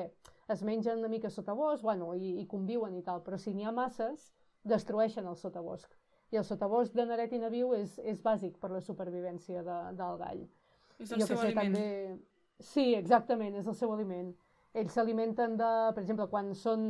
es 0.53 0.63
mengen 0.67 1.01
una 1.01 1.11
mica 1.13 1.31
sotabosc, 1.31 1.83
bueno, 1.83 2.13
i, 2.15 2.39
i 2.43 2.47
conviuen 2.49 2.97
i 2.99 3.03
tal, 3.07 3.23
però 3.25 3.39
si 3.41 3.55
n'hi 3.55 3.67
ha 3.67 3.75
masses, 3.75 4.31
destrueixen 4.65 5.27
el 5.27 5.37
sotabosc. 5.37 5.91
I 6.33 6.39
el 6.41 6.47
sotabosc 6.49 6.95
de 6.97 7.05
neretina 7.09 7.51
viu 7.53 7.75
és, 7.77 7.99
és 8.09 8.21
bàsic 8.25 8.57
per 8.61 8.71
la 8.73 8.81
supervivència 8.81 9.65
de, 9.67 9.79
del 9.99 10.21
gall. 10.21 10.45
És 10.99 11.13
el 11.13 11.21
jo 11.21 11.27
seu 11.29 11.37
sé, 11.37 11.51
aliment. 11.51 11.75
també... 11.77 12.63
Sí, 12.63 12.93
exactament, 12.95 13.57
és 13.59 13.67
el 13.67 13.75
seu 13.75 13.91
aliment. 13.93 14.31
Ells 14.79 14.95
s'alimenten 14.95 15.57
de, 15.59 15.71
per 15.93 16.05
exemple, 16.05 16.29
quan 16.31 16.53
són, 16.57 16.85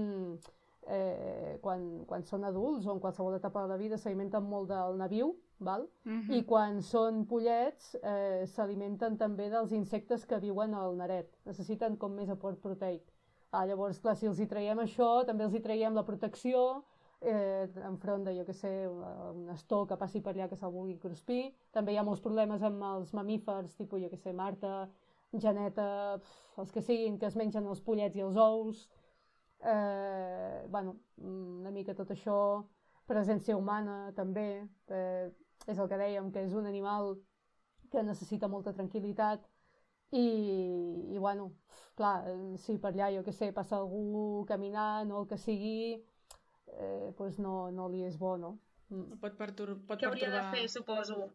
eh, 0.86 1.58
quan, 1.62 2.04
quan 2.06 2.24
són 2.26 2.44
adults 2.44 2.86
o 2.86 2.92
en 2.92 3.00
qualsevol 3.00 3.36
etapa 3.36 3.62
de 3.62 3.72
la 3.72 3.78
vida 3.80 3.98
s'alimenten 3.98 4.44
molt 4.44 4.68
del 4.70 4.98
naviu, 4.98 5.34
val? 5.58 5.88
Mm 6.04 6.20
-hmm. 6.20 6.34
i 6.34 6.44
quan 6.44 6.82
són 6.82 7.26
pollets 7.26 7.94
eh, 8.02 8.44
s'alimenten 8.46 9.16
també 9.16 9.48
dels 9.50 9.72
insectes 9.72 10.26
que 10.26 10.38
viuen 10.38 10.74
al 10.74 10.96
naret. 10.96 11.38
Necessiten 11.44 11.96
com 11.96 12.12
més 12.12 12.28
aport 12.28 12.60
proteic. 12.60 13.02
Ah, 13.50 13.66
llavors, 13.66 14.00
clar, 14.00 14.16
si 14.16 14.26
els 14.26 14.38
hi 14.40 14.46
traiem 14.46 14.78
això, 14.78 15.26
també 15.26 15.44
els 15.44 15.54
hi 15.54 15.60
traiem 15.60 15.94
la 15.94 16.04
protecció, 16.04 16.84
eh, 17.20 17.68
enfront 17.84 18.24
de, 18.24 18.34
jo 18.38 18.44
que 18.44 18.52
sé, 18.52 18.88
un 18.88 19.48
estó 19.50 19.86
que 19.86 19.96
passi 19.96 20.20
per 20.20 20.34
allà 20.34 20.48
que 20.48 20.56
se'l 20.56 20.72
vulgui 20.72 20.98
cruspir. 20.98 21.54
També 21.70 21.92
hi 21.92 21.98
ha 22.00 22.02
molts 22.06 22.20
problemes 22.20 22.62
amb 22.62 22.82
els 22.82 23.12
mamífers, 23.12 23.76
tipus, 23.76 24.02
jo 24.02 24.10
que 24.10 24.16
sé, 24.16 24.32
Marta, 24.32 24.88
Janeta, 25.32 26.18
pf, 26.18 26.58
els 26.58 26.72
que 26.72 26.82
siguin, 26.82 27.18
que 27.18 27.26
es 27.26 27.36
mengen 27.36 27.66
els 27.66 27.80
pollets 27.80 28.16
i 28.16 28.24
els 28.26 28.36
ous. 28.36 28.88
Eh, 29.62 30.66
bueno, 30.68 30.96
una 31.16 31.70
mica 31.70 31.94
tot 31.94 32.10
això. 32.14 32.36
Presència 33.06 33.56
humana, 33.56 34.12
també. 34.16 34.62
Eh, 34.88 35.30
és 35.66 35.78
el 35.78 35.88
que 35.88 35.98
dèiem, 35.98 36.30
que 36.34 36.42
és 36.46 36.54
un 36.58 36.66
animal 36.66 37.16
que 37.92 38.02
necessita 38.02 38.48
molta 38.48 38.72
tranquil·litat 38.74 39.44
i, 40.12 40.24
i 41.14 41.18
bueno, 41.18 41.52
clar, 41.96 42.24
si 42.60 42.76
per 42.80 42.92
allà, 42.92 43.10
jo 43.14 43.22
que 43.24 43.34
sé, 43.36 43.52
passa 43.56 43.78
algú 43.78 44.44
caminant 44.48 45.12
o 45.12 45.22
el 45.22 45.28
que 45.30 45.38
sigui, 45.40 46.02
eh, 46.72 47.12
pues 47.16 47.38
no, 47.38 47.70
no 47.70 47.88
li 47.92 48.02
és 48.08 48.18
bo, 48.20 48.34
no? 48.40 48.56
Mm. 48.90 49.20
Pot, 49.22 49.38
pertur 49.38 49.70
pot 49.88 50.00
Què 50.00 50.08
hauria 50.08 50.30
de 50.34 50.42
fer, 50.52 50.66
suposo? 50.72 51.30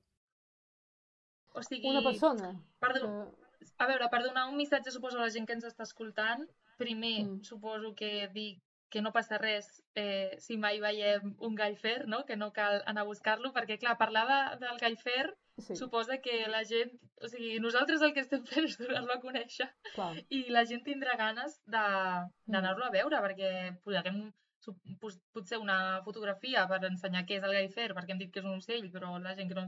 O 1.58 1.64
sigui... 1.66 1.90
Una 1.90 2.04
persona 2.06 2.52
Perdó, 2.84 3.08
que... 3.08 3.72
a 3.82 3.90
veure, 3.90 4.10
per 4.14 4.22
donar 4.28 4.48
un 4.52 4.58
missatge, 4.60 4.94
suposo, 4.94 5.18
a 5.18 5.26
la 5.26 5.34
gent 5.34 5.48
que 5.50 5.58
ens 5.58 5.66
està 5.70 5.88
escoltant, 5.88 6.46
primer, 6.78 7.26
Mm. 7.26 7.44
suposo 7.44 7.94
que 7.96 8.28
dir 8.34 8.62
que 8.90 9.02
no 9.02 9.12
passa 9.12 9.38
res 9.38 9.84
eh, 9.96 10.38
si 10.40 10.56
mai 10.58 10.80
veiem 10.80 11.36
un 11.40 11.56
gall 11.56 11.76
fer, 11.76 12.08
no? 12.08 12.24
que 12.26 12.38
no 12.38 12.54
cal 12.54 12.82
anar 12.86 13.02
a 13.04 13.06
buscar-lo, 13.10 13.52
perquè, 13.52 13.78
clar, 13.80 13.98
parlar 13.98 14.24
de, 14.30 14.66
del 14.66 14.78
gall 14.80 14.98
fer 14.98 15.34
Sí, 15.60 15.76
suposa 15.76 16.20
que 16.22 16.48
la 16.48 16.64
gent... 16.64 16.92
O 17.20 17.28
sigui, 17.28 17.58
nosaltres 17.60 18.02
el 18.06 18.14
que 18.14 18.22
estem 18.22 18.44
fent 18.46 18.66
és 18.70 18.78
donar-lo 18.78 19.12
a 19.16 19.20
conèixer 19.20 19.66
clar. 19.96 20.14
i 20.30 20.44
la 20.54 20.62
gent 20.70 20.84
tindrà 20.86 21.16
ganes 21.18 21.56
de- 21.66 22.26
d'anar-lo 22.46 22.86
a 22.86 22.92
veure, 22.94 23.18
perquè 23.26 23.50
posarem 23.84 24.32
potser 25.34 25.58
una 25.58 26.02
fotografia 26.06 26.68
per 26.70 26.80
ensenyar 26.86 27.26
què 27.26 27.38
és 27.40 27.44
el 27.48 27.54
gall 27.58 27.72
fer, 27.74 27.90
perquè 27.98 28.12
hem 28.14 28.20
dit 28.22 28.32
que 28.32 28.40
és 28.44 28.46
un 28.46 28.58
ocell, 28.62 28.88
però 28.94 29.18
la 29.20 29.34
gent 29.36 29.50
que 29.50 29.56
no, 29.58 29.66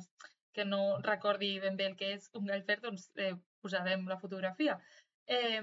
que 0.53 0.65
no 0.65 0.81
recordi 1.01 1.59
ben 1.59 1.75
bé 1.79 1.87
el 1.89 1.95
que 1.97 2.13
és 2.17 2.29
un 2.37 2.45
gall 2.45 2.63
fer, 2.67 2.79
doncs 2.85 3.09
eh, 3.17 3.33
posarem 3.61 4.05
la 4.07 4.17
fotografia. 4.21 4.77
Eh, 5.29 5.61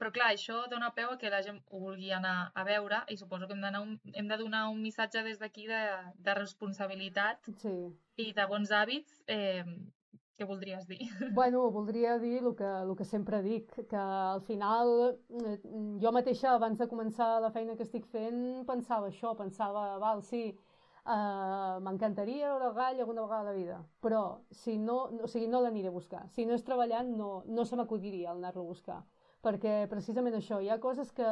però 0.00 0.10
clar, 0.10 0.30
això 0.32 0.62
dona 0.72 0.90
peu 0.96 1.12
a 1.12 1.18
que 1.20 1.30
la 1.30 1.42
gent 1.44 1.60
ho 1.70 1.80
vulgui 1.82 2.10
anar 2.12 2.50
a 2.54 2.64
veure 2.66 3.02
i 3.12 3.16
suposo 3.20 3.46
que 3.46 3.54
hem, 3.54 3.64
un, 3.80 3.98
hem 4.12 4.30
de 4.30 4.38
donar 4.40 4.64
un 4.70 4.80
missatge 4.82 5.22
des 5.22 5.38
d'aquí 5.38 5.66
de, 5.68 5.82
de 6.16 6.34
responsabilitat 6.34 7.44
Sí. 7.60 7.74
i 8.16 8.32
de 8.32 8.46
bons 8.50 8.72
hàbits. 8.72 9.20
Eh, 9.28 9.62
què 10.34 10.46
voldries 10.48 10.86
dir? 10.90 10.98
Bueno, 11.38 11.70
voldria 11.70 12.18
dir 12.18 12.40
el 12.42 12.54
que, 12.58 12.66
el 12.66 12.94
que 12.98 13.04
sempre 13.06 13.40
dic, 13.42 13.70
que 13.90 13.96
al 13.96 14.42
final 14.42 14.90
eh, 15.30 15.58
jo 16.02 16.12
mateixa 16.12 16.54
abans 16.56 16.80
de 16.80 16.88
començar 16.90 17.36
la 17.44 17.52
feina 17.54 17.76
que 17.76 17.86
estic 17.86 18.08
fent 18.10 18.64
pensava 18.66 19.12
això, 19.12 19.36
pensava, 19.38 19.98
val, 20.02 20.22
sí, 20.26 20.56
eh, 21.06 21.80
m'encantaria 21.84 22.52
veure 22.52 22.70
el 22.70 22.78
gall 22.78 23.00
alguna 23.00 23.26
vegada 23.26 23.42
a 23.42 23.50
la 23.50 23.56
vida, 23.58 23.80
però 24.00 24.22
si 24.50 24.78
no, 24.78 25.04
o 25.22 25.28
sigui, 25.28 25.48
no 25.48 25.60
l'aniré 25.60 25.88
a 25.88 25.96
buscar. 25.98 26.24
Si 26.36 26.46
no 26.46 26.54
és 26.54 26.64
treballant, 26.64 27.12
no, 27.18 27.42
no 27.46 27.64
se 27.64 27.76
m'acudiria 27.76 28.32
el 28.32 28.40
anar-lo 28.40 28.64
a 28.64 28.72
buscar, 28.72 29.02
perquè 29.44 29.84
precisament 29.90 30.36
això, 30.38 30.60
hi 30.60 30.70
ha 30.72 30.80
coses 30.80 31.12
que 31.12 31.28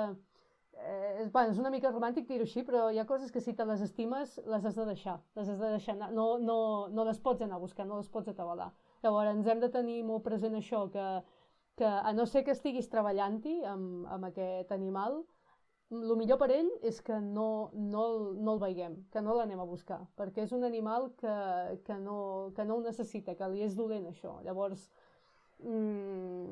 eh, 0.75 1.29
bueno, 1.33 1.53
és 1.53 1.59
una 1.61 1.71
mica 1.71 1.91
romàntic 1.93 2.27
dir-ho 2.29 2.47
així, 2.47 2.65
però 2.67 2.87
hi 2.91 2.99
ha 3.01 3.09
coses 3.09 3.33
que 3.33 3.41
si 3.41 3.55
te 3.57 3.67
les 3.69 3.83
estimes 3.85 4.39
les 4.47 4.65
has 4.65 4.79
de 4.79 4.87
deixar, 4.89 5.19
les 5.37 5.49
has 5.49 5.61
de 5.61 5.71
deixar 5.77 5.97
anar, 5.97 6.11
no, 6.13 6.39
no, 6.39 6.89
no 6.89 7.05
les 7.09 7.21
pots 7.21 7.45
anar 7.45 7.57
a 7.57 7.65
buscar, 7.65 7.87
no 7.87 8.01
les 8.01 8.09
pots 8.09 8.33
atabalar. 8.33 8.73
Llavors 9.03 9.33
ens 9.35 9.47
hem 9.47 9.61
de 9.61 9.71
tenir 9.73 10.03
molt 10.07 10.25
present 10.25 10.57
això, 10.59 10.87
que, 10.93 11.07
que 11.81 11.89
a 11.89 12.13
no 12.17 12.27
ser 12.27 12.45
que 12.45 12.55
estiguis 12.57 12.91
treballant-hi 12.93 13.63
amb, 13.69 14.07
amb 14.17 14.29
aquest 14.31 14.73
animal, 14.73 15.23
el 15.93 16.17
millor 16.17 16.39
per 16.41 16.49
ell 16.55 16.69
és 16.89 17.01
que 17.05 17.19
no, 17.21 17.71
no, 17.75 18.05
no 18.33 18.55
el 18.55 18.61
veiem, 18.63 18.95
que 19.13 19.21
no 19.21 19.37
l'anem 19.37 19.61
a 19.61 19.69
buscar, 19.69 20.01
perquè 20.17 20.47
és 20.47 20.53
un 20.57 20.65
animal 20.65 21.11
que, 21.21 21.35
que, 21.85 21.97
no, 22.01 22.17
que 22.57 22.65
no 22.65 22.79
ho 22.79 22.85
necessita, 22.85 23.35
que 23.37 23.49
li 23.53 23.65
és 23.67 23.77
dolent 23.77 24.07
això. 24.09 24.39
Llavors, 24.47 24.87
mm, 25.61 26.47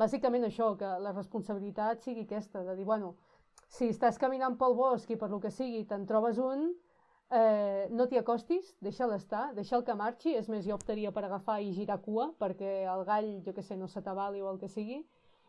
bàsicament 0.00 0.44
això, 0.44 0.74
que 0.76 0.90
la 1.00 1.14
responsabilitat 1.16 2.04
sigui 2.04 2.26
aquesta, 2.28 2.64
de 2.66 2.76
dir, 2.76 2.84
bueno, 2.84 3.14
si 3.72 3.88
estàs 3.88 4.20
caminant 4.20 4.58
pel 4.60 4.76
bosc 4.76 5.10
i 5.10 5.16
per 5.16 5.30
lo 5.32 5.40
que 5.40 5.52
sigui 5.54 5.86
te'n 5.88 6.04
trobes 6.06 6.38
un, 6.42 6.68
eh, 7.32 7.88
no 7.90 8.06
t'hi 8.06 8.20
acostis, 8.20 8.74
deixa'l 8.84 9.14
estar, 9.16 9.46
deixa'l 9.56 9.84
que 9.86 9.96
marxi, 9.96 10.34
és 10.36 10.50
més, 10.52 10.66
jo 10.66 10.76
optaria 10.76 11.12
per 11.12 11.24
agafar 11.24 11.62
i 11.62 11.72
girar 11.72 12.02
cua, 12.04 12.34
perquè 12.38 12.82
el 12.84 13.04
gall, 13.08 13.30
jo 13.46 13.54
que 13.56 13.64
sé, 13.64 13.78
no 13.80 13.88
s'atabali 13.88 14.44
o 14.44 14.50
el 14.52 14.60
que 14.60 14.68
sigui, 14.68 15.00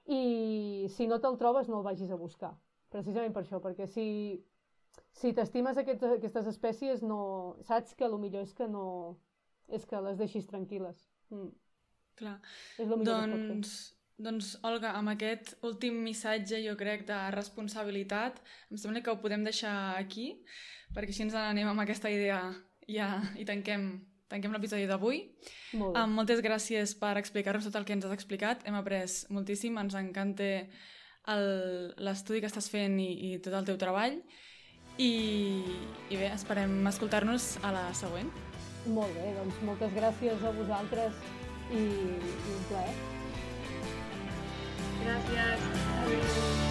i 0.05 0.87
si 0.95 1.07
no 1.09 1.19
te'l 1.19 1.37
trobes 1.41 1.67
no 1.67 1.81
el 1.81 1.85
vagis 1.85 2.11
a 2.13 2.15
buscar, 2.15 2.53
precisament 2.93 3.33
per 3.35 3.43
això, 3.43 3.59
perquè 3.63 3.87
si, 3.89 4.07
si 5.15 5.33
t'estimes 5.35 5.77
aquest, 5.81 6.03
aquestes 6.17 6.49
espècies, 6.51 7.03
no, 7.03 7.19
saps 7.67 7.95
que 7.97 8.07
el 8.07 8.17
millor 8.21 8.45
és 8.45 8.53
que 8.57 8.67
no, 8.71 8.85
és 9.67 9.85
que 9.89 10.01
les 10.05 10.17
deixis 10.21 10.47
tranquil·les. 10.49 11.03
Mm. 11.33 11.51
Clar. 12.15 12.39
És 12.79 12.87
el 12.87 12.97
millor 13.01 13.21
que 13.25 13.29
pot 13.31 13.39
fer. 13.41 13.49
Doncs, 13.51 13.75
doncs, 14.27 14.53
Olga, 14.67 14.93
amb 14.95 15.11
aquest 15.15 15.55
últim 15.67 15.97
missatge, 16.05 16.61
jo 16.63 16.77
crec, 16.79 17.05
de 17.09 17.19
responsabilitat, 17.35 18.39
em 18.71 18.79
sembla 18.79 19.03
que 19.03 19.11
ho 19.11 19.19
podem 19.21 19.43
deixar 19.47 19.75
aquí, 19.99 20.31
perquè 20.95 21.11
així 21.11 21.25
ens 21.25 21.35
n'anem 21.35 21.71
amb 21.71 21.83
aquesta 21.83 22.11
idea 22.13 22.39
ja, 22.87 23.09
i 23.35 23.45
tanquem, 23.47 23.89
tanquem 24.31 24.53
l'episodi 24.55 24.87
d'avui. 24.87 25.23
Molt. 25.75 25.97
Um, 25.97 26.15
moltes 26.19 26.41
gràcies 26.45 26.95
per 26.99 27.15
explicar-nos 27.19 27.67
tot 27.67 27.79
el 27.79 27.87
que 27.87 27.97
ens 27.97 28.07
has 28.07 28.15
explicat. 28.15 28.63
Hem 28.67 28.77
après 28.79 29.25
moltíssim, 29.33 29.77
ens 29.81 29.97
encanta 29.99 30.49
l'estudi 31.27 32.41
que 32.43 32.49
estàs 32.51 32.69
fent 32.71 32.99
i, 33.01 33.09
i 33.29 33.37
tot 33.43 33.55
el 33.57 33.67
teu 33.67 33.79
treball. 33.81 34.19
I, 34.95 35.11
i 36.09 36.19
bé, 36.19 36.29
esperem 36.31 36.77
escoltar-nos 36.87 37.55
a 37.65 37.73
la 37.75 37.87
següent. 37.97 38.29
Molt 38.85 39.11
bé, 39.17 39.33
doncs 39.39 39.57
moltes 39.67 39.91
gràcies 39.97 40.45
a 40.45 40.53
vosaltres 40.55 41.17
i, 41.73 41.81
i 41.81 42.55
un 42.55 42.69
plaer. 42.69 42.93
Gràcies. 45.01 45.67
Adéu. 46.05 46.64